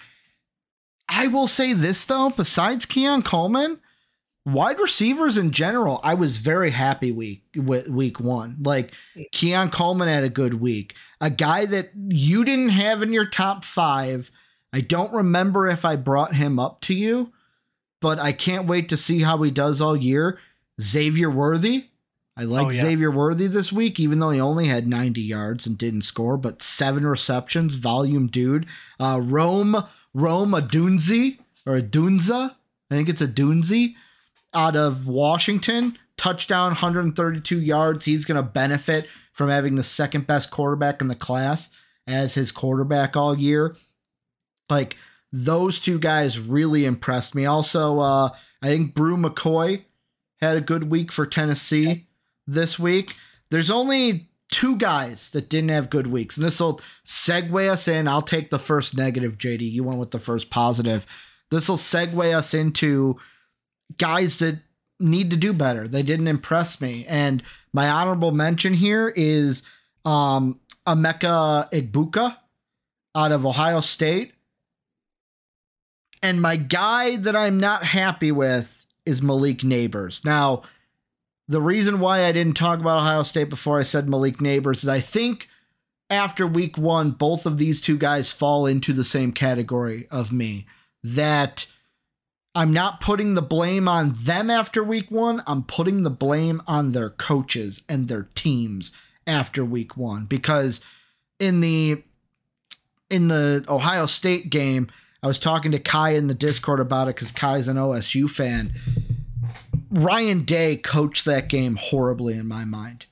[1.07, 3.79] I will say this though, besides Keon Coleman,
[4.45, 8.57] wide receivers in general, I was very happy week with week one.
[8.61, 8.91] Like
[9.31, 10.95] Keon Coleman had a good week.
[11.21, 14.31] A guy that you didn't have in your top five.
[14.73, 17.31] I don't remember if I brought him up to you,
[18.01, 20.39] but I can't wait to see how he does all year.
[20.81, 21.85] Xavier Worthy.
[22.37, 22.81] I like Oh, yeah.
[22.81, 26.61] Xavier Worthy this week, even though he only had 90 yards and didn't score, but
[26.61, 28.65] seven receptions, volume dude.
[28.99, 29.83] Uh, Rome,
[30.13, 32.55] Rome Adunzi, or Adunza,
[32.91, 33.95] I think it's Adunzi,
[34.53, 35.97] out of Washington.
[36.17, 38.05] Touchdown, 132 yards.
[38.05, 41.69] He's going to benefit from having the second best quarterback in the class
[42.07, 43.75] as his quarterback all year.
[44.69, 44.97] Like,
[45.31, 47.45] those two guys really impressed me.
[47.45, 48.29] Also, uh,
[48.61, 49.83] I think Bru McCoy
[50.41, 52.07] had a good week for Tennessee
[52.47, 53.15] this week.
[53.49, 58.07] There's only two guys that didn't have good weeks, and this will segue us in.
[58.07, 59.71] I'll take the first negative, JD.
[59.71, 61.05] You went with the first positive.
[61.51, 63.17] This will segue us into
[63.97, 64.59] guys that
[64.99, 65.87] need to do better.
[65.87, 67.05] They didn't impress me.
[67.07, 67.43] And
[67.73, 69.63] my honorable mention here is
[70.05, 72.37] um Emeka Egbuka
[73.15, 74.33] out of Ohio State.
[76.21, 80.25] And my guy that I'm not happy with is Malik Nabers.
[80.25, 80.63] Now,
[81.47, 84.87] the reason why I didn't talk about Ohio State before I said Malik Nabers is
[84.87, 85.47] I think
[86.09, 90.65] after week one, both of these two guys fall into the same category of me.
[91.03, 91.67] That
[92.55, 95.43] I'm not putting the blame on them after week one.
[95.45, 98.91] I'm putting the blame on their coaches and their teams
[99.27, 100.25] after week one.
[100.25, 100.81] Because
[101.39, 102.03] in the
[103.09, 104.87] in the Ohio State game,
[105.21, 108.73] I was talking to Kai in the Discord about it because Kai's an OSU fan.
[109.95, 113.05] Ryan Day coached that game horribly in my mind.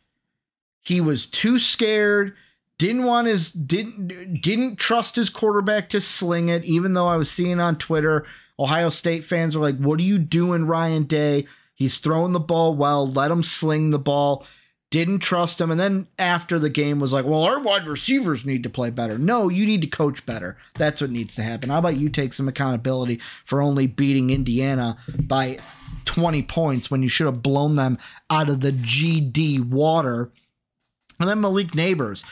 [0.82, 2.34] He was too scared,
[2.78, 7.32] didn't want his didn't didn't trust his quarterback to sling it, even though I was
[7.32, 8.26] seeing on Twitter
[8.60, 11.48] Ohio State fans were like, What are you doing, Ryan Day?
[11.74, 14.46] He's throwing the ball well, let him sling the ball
[14.94, 18.62] didn't trust him, and then after the game was like, "Well, our wide receivers need
[18.62, 20.56] to play better." No, you need to coach better.
[20.76, 21.72] That's what needs to happen.
[21.72, 25.58] How about you take some accountability for only beating Indiana by
[26.06, 27.98] 20 points when you should have blown them
[28.30, 30.30] out of the GD water?
[31.20, 32.24] And then Malik Nabers.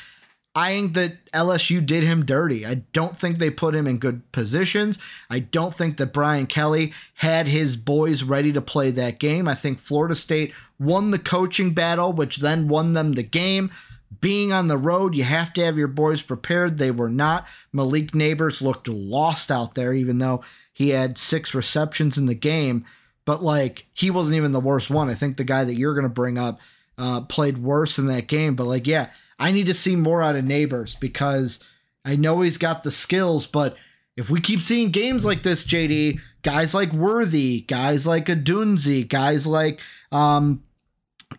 [0.54, 2.66] I think that LSU did him dirty.
[2.66, 5.00] I don't think they put him in good positions.
[5.30, 9.48] I don't think that Brian Kelly had his boys ready to play that game.
[9.48, 13.72] I think Florida State won the coaching battle, which then won them the game.
[14.20, 16.78] Being on the road, you have to have your boys prepared.
[16.78, 17.48] They were not.
[17.72, 20.44] Malik Nabers looked lost out there, even though
[20.74, 22.86] he had six receptions in the game.
[23.24, 25.10] But like, he wasn't even the worst one.
[25.10, 26.60] I think the guy that you're going to bring up
[26.98, 28.56] uh, played worse in that game.
[28.56, 29.10] But like, yeah,
[29.42, 31.60] I need to see more out of Nabers because
[32.06, 33.76] I know he's got the skills, but
[34.16, 39.48] if we keep seeing games like this, JD, guys like Worthy, guys like Odunze, guys
[39.48, 39.80] like
[40.12, 40.62] um,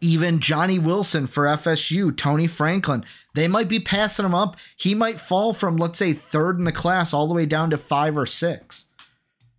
[0.00, 3.04] even Johnny Wilson for FSU, Troy Franklin,
[3.36, 4.56] they might be passing him up.
[4.76, 7.78] He might fall from, let's say, third in the class all the way down to
[7.78, 8.86] five or six.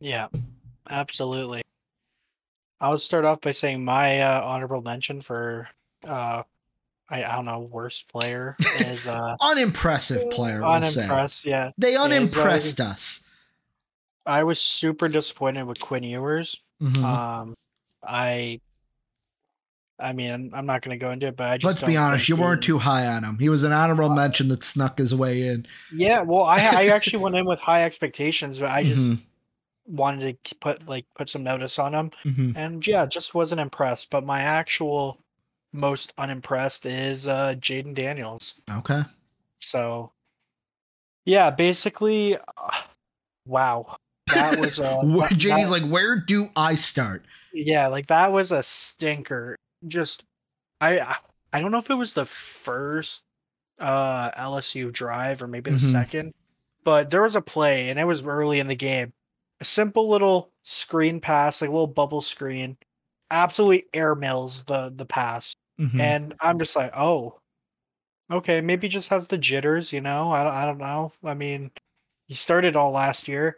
[0.02, 0.28] Yeah,
[0.89, 1.62] absolutely.
[2.82, 5.70] I'll start off by saying my uh, honorable mention for
[6.06, 6.44] uh,
[7.14, 10.61] I, I don't know, worst player is uh unimpressive player.
[10.61, 11.41] We'll unimpressed.
[11.41, 11.51] Say.
[11.51, 13.24] Yeah, they unimpressed is, uh, us.
[14.26, 16.59] I was super disappointed with Quinn Ewers.
[16.82, 17.05] Mm-hmm.
[17.05, 17.55] Um,
[18.01, 18.61] I,
[19.99, 22.30] I mean, I'm not going to go into it, but I just let's be honest,
[22.30, 23.38] you he, weren't too high on him.
[23.38, 25.68] He was an honorable uh, mention that snuck his way in.
[25.93, 29.07] Yeah, well, I I actually went in with high expectations, but I just.
[29.07, 29.22] Mm-hmm
[29.86, 32.51] wanted to put like put some notice on him mm-hmm.
[32.55, 35.18] and yeah just wasn't impressed but my actual
[35.74, 38.53] most unimpressed is uh Jayden Daniels.
[38.71, 39.01] Okay.
[39.59, 40.11] So
[41.26, 42.71] yeah, basically uh,
[43.45, 43.97] wow.
[44.34, 47.26] That was uh Jayden's like where do I start?
[47.53, 49.57] Yeah, like that was a stinker.
[49.86, 50.24] Just
[50.80, 51.17] I
[51.51, 53.24] I don't know if it was the first
[53.80, 55.91] uh LSU drive or maybe the mm-hmm.
[55.91, 56.34] second,
[56.84, 59.11] but there was a play and it was early in the game.
[59.59, 62.78] A simple little screen pass, like a little bubble screen,
[63.32, 65.55] absolutely air mills the the pass.
[65.80, 65.99] Mm-hmm.
[65.99, 67.39] And I'm just like, oh,
[68.32, 70.32] okay, maybe just has the jitters, you know?
[70.32, 71.11] I don't, I don't know.
[71.24, 71.71] I mean,
[72.28, 73.57] he started all last year,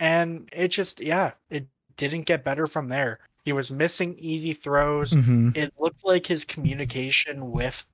[0.00, 3.20] and it just, yeah, it didn't get better from there.
[3.44, 5.12] He was missing easy throws.
[5.12, 5.50] Mm-hmm.
[5.54, 7.84] It looked like his communication with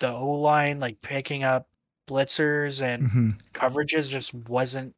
[0.00, 1.68] the O line, like picking up
[2.08, 3.30] blitzers and mm-hmm.
[3.52, 4.94] coverages, just wasn't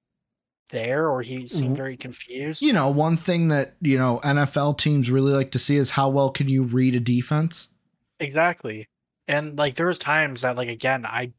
[0.70, 2.62] there, or he seemed very confused.
[2.62, 6.08] You know, one thing that you know NFL teams really like to see is how
[6.08, 7.68] well can you read a defense.
[8.20, 8.88] Exactly.
[9.26, 11.32] And like there was times that like again I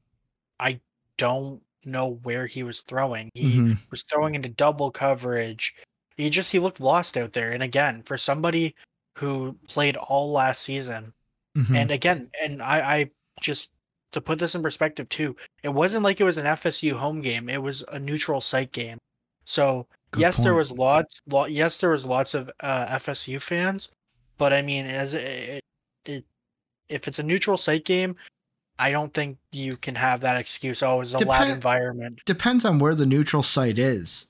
[0.59, 0.79] I
[1.17, 3.29] don't know where he was throwing.
[3.33, 3.73] He mm-hmm.
[3.89, 5.75] was throwing into double coverage.
[6.17, 7.51] He just he looked lost out there.
[7.51, 8.75] And again, for somebody
[9.17, 11.13] who played all last season,
[11.57, 11.75] mm-hmm.
[11.75, 13.71] and again, and I, I just
[14.11, 17.49] to put this in perspective too, it wasn't like it was an FSU home game.
[17.49, 18.97] It was a neutral site game.
[19.45, 20.43] So Good yes, point.
[20.43, 21.21] there was lots.
[21.29, 23.89] Lo- yes, there was lots of uh, FSU fans,
[24.37, 25.63] but I mean, as it, it
[26.91, 28.15] if it's a neutral site game,
[28.77, 30.81] I don't think you can have that excuse.
[30.81, 32.19] Oh, it's a Dep- loud environment.
[32.25, 34.25] Depends on where the neutral site is.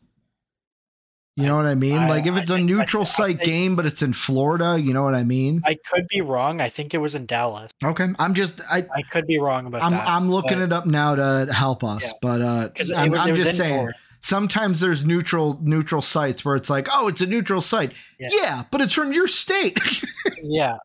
[1.37, 1.97] You know what I mean?
[1.97, 4.93] I, like if it's I, a neutral I, site game, but it's in Florida, you
[4.93, 5.61] know what I mean?
[5.65, 6.59] I could be wrong.
[6.59, 7.71] I think it was in Dallas.
[7.83, 8.85] Okay, I'm just I.
[8.93, 10.07] I could be wrong about I'm, that.
[10.07, 12.11] I'm looking but, it up now to help us, yeah.
[12.21, 13.89] but uh, I'm, was, I'm just saying.
[14.23, 17.93] Sometimes there's neutral neutral sites where it's like, oh, it's a neutral site.
[18.19, 19.79] Yeah, yeah but it's from your state.
[20.43, 20.77] yeah,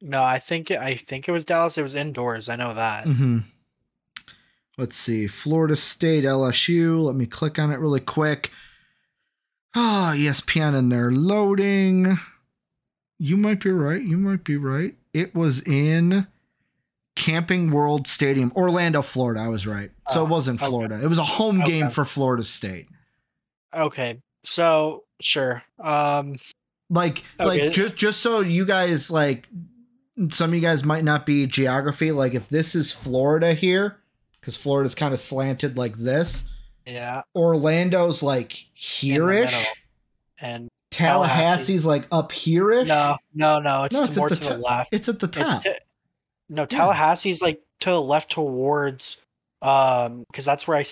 [0.00, 1.78] no, I think it, I think it was Dallas.
[1.78, 2.48] It was indoors.
[2.48, 3.04] I know that.
[3.04, 3.38] Mm-hmm.
[4.78, 7.02] Let's see, Florida State, LSU.
[7.02, 8.50] Let me click on it really quick.
[9.74, 12.18] Ah, oh, ESPN, and they're loading.
[13.18, 14.02] You might be right.
[14.02, 14.94] You might be right.
[15.14, 16.26] It was in
[17.14, 19.40] Camping World Stadium, Orlando, Florida.
[19.40, 19.90] I was right.
[20.10, 20.96] So oh, it wasn't Florida.
[20.96, 21.04] Okay.
[21.04, 21.70] It was a home okay.
[21.70, 22.88] game for Florida State.
[23.74, 24.20] Okay.
[24.44, 25.62] So sure.
[25.80, 26.36] Um
[26.90, 27.64] like okay.
[27.64, 29.48] like just just so you guys like
[30.30, 32.12] some of you guys might not be geography.
[32.12, 33.98] Like if this is Florida here,
[34.40, 36.44] because Florida's kind of slanted like this.
[36.86, 37.22] Yeah.
[37.34, 39.66] Orlando's like here-ish.
[40.38, 42.88] And Tallahassee's, like up here-ish.
[42.88, 43.84] No, no, no.
[43.84, 44.92] It's, no, it's more to the, the left.
[44.92, 45.62] It's at the top.
[46.48, 49.18] No, Tallahassee's like to the left towards
[49.62, 50.84] um because that's where I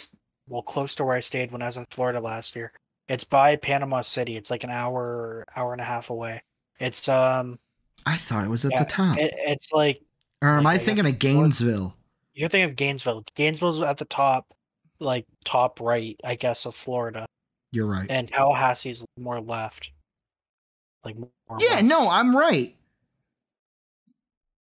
[0.48, 2.72] well, close to where I stayed when I was in Florida last year.
[3.08, 4.36] It's by Panama City.
[4.36, 6.42] It's like an hour, hour and a half away.
[6.78, 7.58] It's um,
[8.06, 9.18] I thought it was at Yeah, the top.
[9.18, 10.00] it, it's like
[10.42, 11.96] or am like, I I thinking of Gainesville?
[12.34, 13.24] you're thinking of Gainesville.
[13.34, 14.52] Gainesville's at the top,
[15.00, 17.24] like top right, I guess, of Florida,
[17.72, 18.06] You're right.
[18.10, 19.90] and Tallahassee's more left.
[21.04, 21.84] Like more Yeah, west.
[21.84, 22.74] no, I'm right.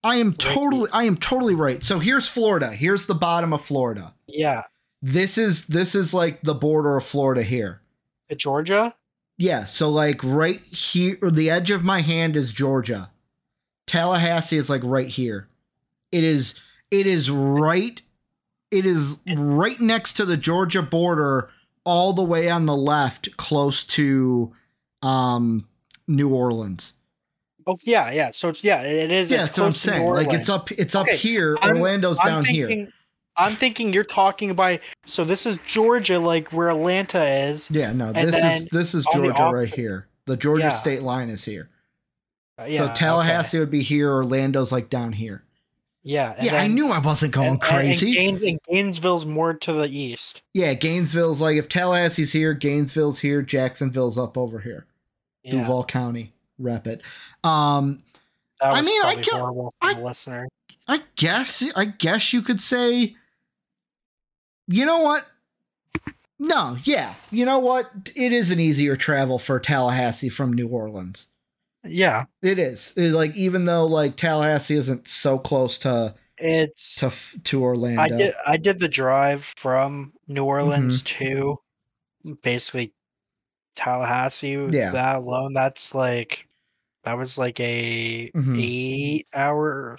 [0.02, 1.84] I am totally I am totally right.
[1.84, 2.72] So here's Florida.
[2.72, 4.14] Here's the bottom of Florida.
[4.26, 4.62] yeah,
[5.02, 7.82] This is this is like the border of Florida here.
[8.30, 8.94] to Georgia.
[9.36, 13.09] Yeah, so like right here the edge of my hand is Georgia.
[13.90, 15.48] Tallahassee is like right here.
[16.12, 16.60] It is
[16.92, 18.00] it is right
[18.70, 21.50] it is right next to the Georgia border
[21.82, 24.52] all the way on the left close to
[25.02, 25.66] um
[26.06, 26.92] New Orleans.
[27.66, 28.30] Oh yeah, yeah.
[28.30, 29.28] So it's yeah, it is.
[29.28, 30.08] Yeah, it's what I'm saying.
[30.08, 31.58] Like it's up it's up Okay, here.
[31.60, 32.88] I'm- Orlando's I'm down here.
[33.36, 34.80] I'm thinking you're talking by.
[35.06, 37.68] So this is Georgia, like where Atlanta is.
[37.72, 40.06] Yeah, no, this is this is Georgia right here.
[40.26, 40.72] The Georgia Yeah.
[40.74, 41.70] state line is here.
[42.60, 42.94] Uh, so yeah, okay.
[42.94, 45.42] Tallahassee would be here, Orlando's like down here.
[46.02, 46.34] Yeah.
[46.36, 48.06] and yeah, I knew I wasn't going and- crazy.
[48.08, 50.42] And, Gaines, and Gainesville's more to the east.
[50.54, 54.86] Yeah, Gainesville's like if Tallahassee's here, Gainesville's here, Jacksonville's up over here.
[55.42, 57.00] Yeah, Duval County, rep it.
[57.44, 58.02] Um,
[58.60, 60.48] that was I mean, I can't- horrible for I- the listener.
[60.88, 63.14] I guess I guess you could say
[64.66, 65.26] you know what?
[66.38, 67.14] No, yeah.
[67.30, 67.90] You know what?
[68.14, 71.26] It is an easier travel for Tallahassee from New Orleans.
[71.84, 72.92] Yeah, It is.
[72.96, 76.96] It- like even though like Tallahassee isn't so close to it's.
[76.96, 77.10] to
[77.44, 78.00] to Orlando.
[78.02, 78.34] I did.
[78.46, 81.24] I did the drive from New Orleans Mm-hmm.
[81.24, 81.56] to
[82.42, 82.92] basically
[83.76, 84.68] Tallahassee.
[84.70, 84.90] Yeah.
[84.92, 86.46] That alone, that's like
[87.04, 88.58] that was like a Mhm.
[88.62, 89.96] eight hour,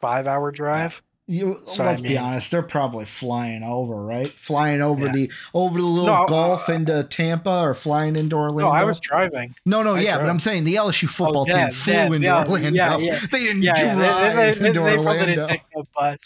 [0.00, 1.02] five hour drive.
[1.30, 4.26] You, So, let's I be honest, they're probably flying over, right?
[4.26, 5.12] Flying over Yeah.
[5.12, 8.64] the over the little No, uh, Gulf into Tampa or flying into Orlando.
[8.64, 9.54] No, I was driving.
[9.64, 10.28] no, no, I yeah, but.
[10.28, 12.70] I'm saying the LSU football yeah, team flew yeah, into Orlando.
[12.76, 13.20] yeah, yeah.
[13.30, 15.26] They didn't drive They, they, they, into they probably Orlando.
[15.26, 16.18] didn't take the bus.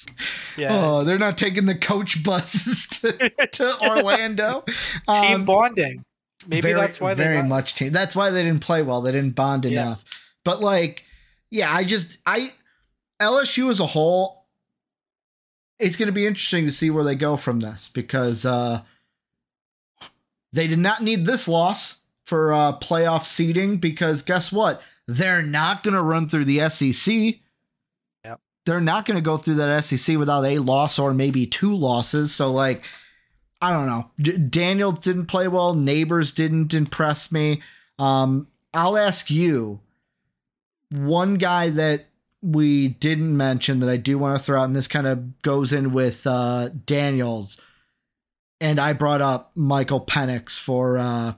[0.57, 0.69] Yeah.
[0.71, 3.13] Oh, they're not taking the coach buses to,
[3.53, 4.65] to Orlando.
[5.13, 6.03] Team Um, bonding.
[6.49, 7.93] Maybe very, that's why very got- much team.
[7.93, 9.03] That's why they didn't play well.
[9.03, 10.03] They didn't bond enough.
[10.45, 11.05] But like,
[11.51, 12.53] yeah, I just I
[13.21, 14.44] LSU as a whole.
[15.85, 18.83] It's going to be interesting to see where they go from this because uh,
[20.53, 24.81] they did not need this loss for uh, playoff seeding because guess what?
[25.07, 27.37] They're not going to run through the SEC.
[28.25, 28.41] Yep.
[28.65, 32.35] They're not going to go through that SEC without a loss or maybe two losses.
[32.35, 32.85] So like,
[33.61, 34.11] I don't know.
[34.19, 35.75] D- Daniel didn't play well.
[35.75, 37.63] Nabers didn't impress me.
[37.99, 39.81] Um, I'll ask you
[40.91, 42.07] one guy that
[42.45, 45.73] we didn't mention that I do want to throw out, and this kind of goes
[45.73, 47.57] in with uh, Daniels.
[48.61, 51.35] And I brought up Michael Penix for uh,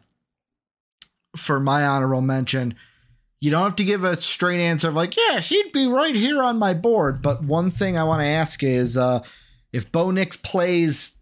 [1.37, 2.75] for my honorable mention.
[3.41, 6.43] You don't have to give a straight answer of like, yeah, he'd be right here
[6.43, 7.23] on my board.
[7.23, 9.23] But one thing I want to ask is uh,
[9.73, 11.19] if Bo Nix plays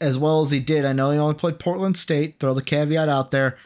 [0.00, 2.38] as well as he did, I know he only played Portland State.
[2.38, 3.58] Throw the caveat out there.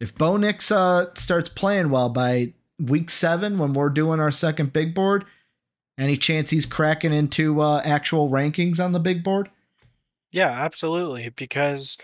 [0.00, 4.72] If Bo Nix uh, starts playing well by week seven, when we're doing our second
[4.72, 5.24] big board,
[5.98, 9.50] any chance he's cracking into uh, actual rankings on the big board?
[10.30, 11.28] Yeah, absolutely.
[11.30, 11.98] Because,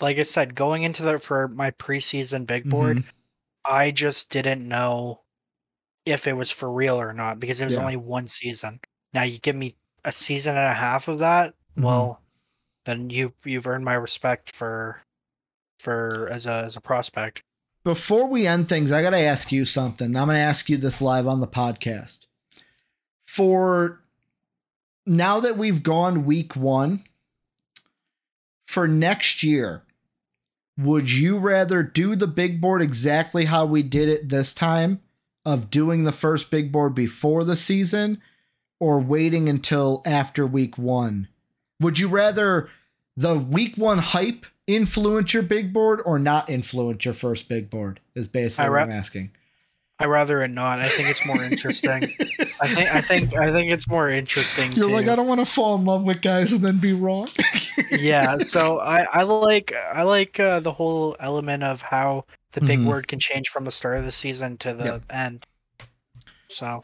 [0.00, 3.08] like I said, going into the for my preseason big board, Mm-hmm.
[3.68, 5.22] I just didn't know
[6.04, 7.80] if it was for real or not because it was Yeah.
[7.80, 8.78] only one season.
[9.12, 9.74] Now you give me
[10.04, 11.82] a season and a half of that, Mhm.
[11.82, 12.22] well,
[12.84, 15.02] then you you've earned my respect for
[15.80, 17.42] for as a as a prospect.
[17.86, 20.16] Before we end things, I got to ask you something.
[20.16, 22.18] I'm going to ask you this live on the podcast.
[23.28, 24.02] For
[25.06, 27.04] now that we've gone week one,
[28.66, 29.84] for next year,
[30.76, 35.00] would you rather do the big board exactly how we did it this time
[35.44, 38.20] of doing the first big board before the season
[38.80, 41.28] or waiting until after week one?
[41.78, 42.68] Would you rather
[43.16, 48.00] the week one hype influence your big board or not influence your first big board?
[48.14, 49.30] Is basically I what ra- I'm asking.
[49.98, 50.78] I rather it not.
[50.78, 52.02] I think it's more interesting.
[52.60, 54.72] I think I think I think it's more interesting.
[54.72, 56.92] You're to, like, I don't want to fall in love with guys and then be
[56.92, 57.28] wrong.
[57.90, 62.80] yeah so i i like i like uh, the whole element of how the big
[62.80, 62.86] Mhm.
[62.86, 65.02] word can change from the start of the season to the Yep.
[65.10, 65.46] end
[66.48, 66.82] so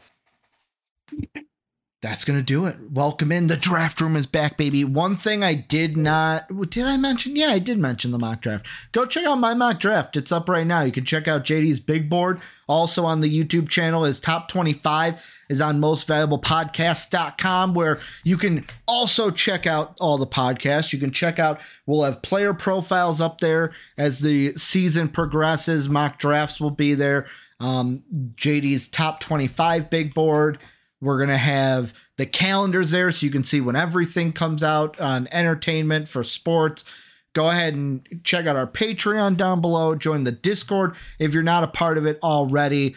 [2.03, 2.75] that's gonna do it.
[2.91, 3.47] Welcome in.
[3.47, 4.83] The draft room is back, baby.
[4.83, 7.37] One thing I did not did I mention?
[7.37, 8.67] Yeah, I did mention the mock draft.
[8.91, 10.17] Go check out my mock draft.
[10.17, 10.81] It's up right now.
[10.81, 12.41] You can check out JD's big board.
[12.67, 19.31] Also on the YouTube channel, his top 25 is on mostvaluablepodcast.com, where you can also
[19.31, 20.91] check out all the podcasts.
[20.91, 25.87] You can check out, we'll have player profiles up there as the season progresses.
[25.87, 27.27] Mock drafts will be there.
[27.61, 28.03] Um,
[28.35, 30.59] JD's top 25 big board.
[31.03, 34.99] We're going to have the calendars there so you can see when everything comes out
[35.01, 36.85] on entertainment for sports.
[37.33, 39.95] Go ahead and check out our Patreon down below.
[39.95, 42.95] Join the Discord if you're not a part of it already.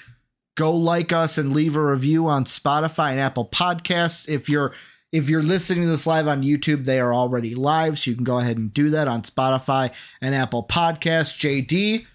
[0.56, 4.28] Go like us and leave a review on Spotify and Apple Podcasts.
[4.28, 4.72] If you're
[5.12, 8.24] if you're listening to this live on YouTube, they are already live, so you can
[8.24, 11.36] go ahead and do that on Spotify and Apple Podcasts.
[11.38, 12.06] JD,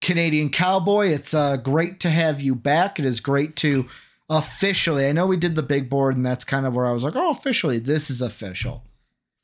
[0.00, 2.98] Canadian Cowboy, it's uh, great to have you back.
[2.98, 3.88] It is great to
[4.28, 5.06] officially.
[5.06, 7.16] I know we did the big board, and that's kind of where I was like,
[7.16, 8.84] oh, officially, this is official.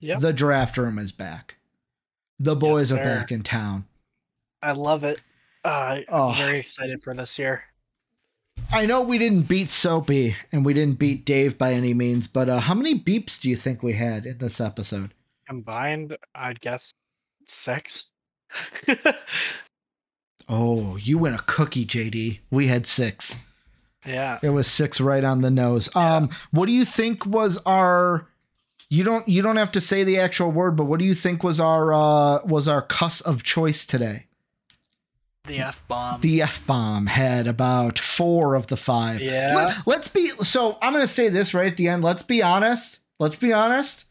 [0.01, 0.19] Yeah.
[0.19, 1.57] The draft room is back.
[2.39, 3.85] The boys Yes, are back in town.
[4.63, 5.21] I love it.
[5.65, 6.31] Uh, Oh.
[6.31, 7.65] I'm very excited for this year.
[8.73, 12.49] I know we didn't beat Soapy and we didn't beat Dave by any means, but
[12.49, 15.15] uh, how many beeps do you think we had in this episode?
[15.47, 16.93] Combined, I'd guess
[17.47, 18.11] six.
[20.49, 22.41] Oh, you win a cookie, JD.
[22.51, 23.37] We had six.
[24.07, 24.39] Yeah.
[24.43, 25.95] It was six right on the nose.
[25.95, 28.29] Um, what do you think was our?
[28.89, 31.43] You don't you don't have to say the actual word, but what do you think
[31.43, 34.27] was our uh, was our cuss of choice today?
[35.45, 36.20] The F bomb.
[36.20, 39.20] The F bomb had about four of the five.
[39.20, 39.74] Yeah.
[39.87, 40.79] Let, us be so.
[40.81, 42.05] I'm going to say this right at the end.
[42.05, 43.01] Let's be honest.
[43.19, 44.05] Let's be honest.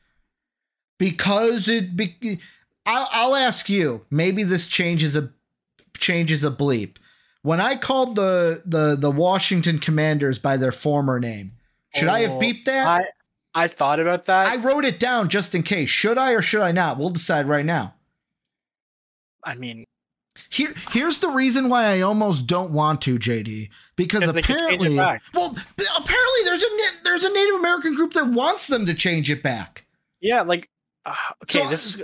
[0.97, 2.39] Because it, be,
[2.85, 4.05] I'll, I'll ask you.
[4.11, 5.31] Maybe this changes a
[5.97, 6.97] changes a bleep.
[7.43, 11.53] When I called the the the Washington Commanders by their former name,
[11.95, 12.87] should I have Oh, beeped that?
[12.87, 14.47] I I thought about that.
[14.47, 15.89] I wrote it down just in case.
[15.89, 16.97] Should I or should I not?
[16.97, 17.95] We'll decide right now.
[19.43, 19.85] I mean,
[20.49, 24.57] Here, here's the reason why I almost don't want to, JD, because 'Cause they could
[24.57, 24.95] change it apparently,
[25.33, 25.49] well,
[25.97, 26.67] apparently there's a
[27.03, 29.85] there's a Native American group that wants them to change it back.
[30.21, 30.69] yeah, like
[31.05, 32.03] uh, okay, So- this is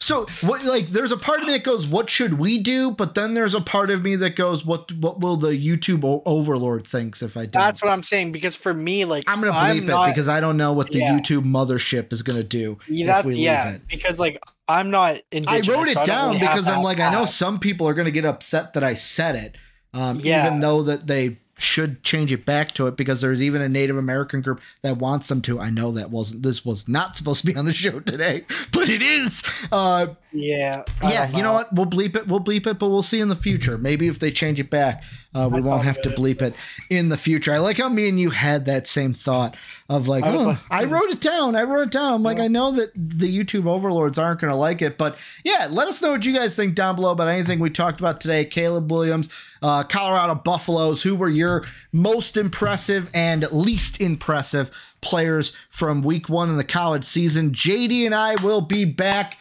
[0.00, 3.14] So, what like there's a part of me that goes, "What should we do?" But
[3.14, 6.86] then there's a part of me that goes, "What what will the YouTube o- overlord
[6.86, 9.84] thinks if I don't?" that's what I'm saying because for me, like I'm gonna bleep
[9.84, 11.18] not- it because I don't know what the Yeah.
[11.18, 13.88] YouTube mothership is gonna do Yeah, if we leave yeah, it.
[13.88, 14.38] because like
[14.68, 17.86] I'm not I wrote it so down really because I'm like, I know some people
[17.88, 19.56] are going to get upset that I said it,
[19.92, 20.46] um, Yeah.
[20.46, 23.96] even though that they should change it back to it because there's even a Native
[23.96, 25.60] American group that wants them to.
[25.60, 28.88] I know that wasn't this was not supposed to be on the show today, but
[28.88, 29.42] it is.
[29.70, 31.72] Uh, Yeah, I yeah, you know what?
[31.72, 32.26] We'll bleep it.
[32.26, 33.78] We'll bleep it, but we'll see in the future.
[33.78, 35.04] Maybe if they change it back,
[35.34, 36.54] uh, we I won't have to bleep it
[36.90, 37.52] in the future.
[37.52, 39.56] I like how me and you had that same thought
[39.88, 41.54] of like, I oh, like, I wrote it down.
[41.54, 42.14] I wrote it down.
[42.14, 45.68] I'm like, I know that the YouTube overlords aren't going to like it, but yeah,
[45.70, 48.46] let us know what you guys think down below about anything we talked about today.
[48.46, 49.28] Caleb Williams,
[49.60, 51.02] uh, Colorado Buffaloes.
[51.02, 54.70] Who were your most impressive and least impressive
[55.02, 57.50] players from Week One in the college season?
[57.50, 59.36] JD and I will be back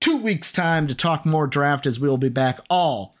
[0.00, 3.14] two weeks' time to talk more draft as we will be back all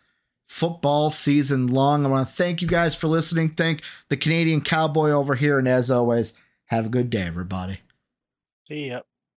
[0.52, 2.04] football season long.
[2.04, 3.50] I want to thank you guys for listening.
[3.50, 5.58] Thank the Canadian Cowboy over here.
[5.58, 6.34] And as always,
[6.72, 7.80] have a good day, everybody.
[8.66, 9.02] See ya.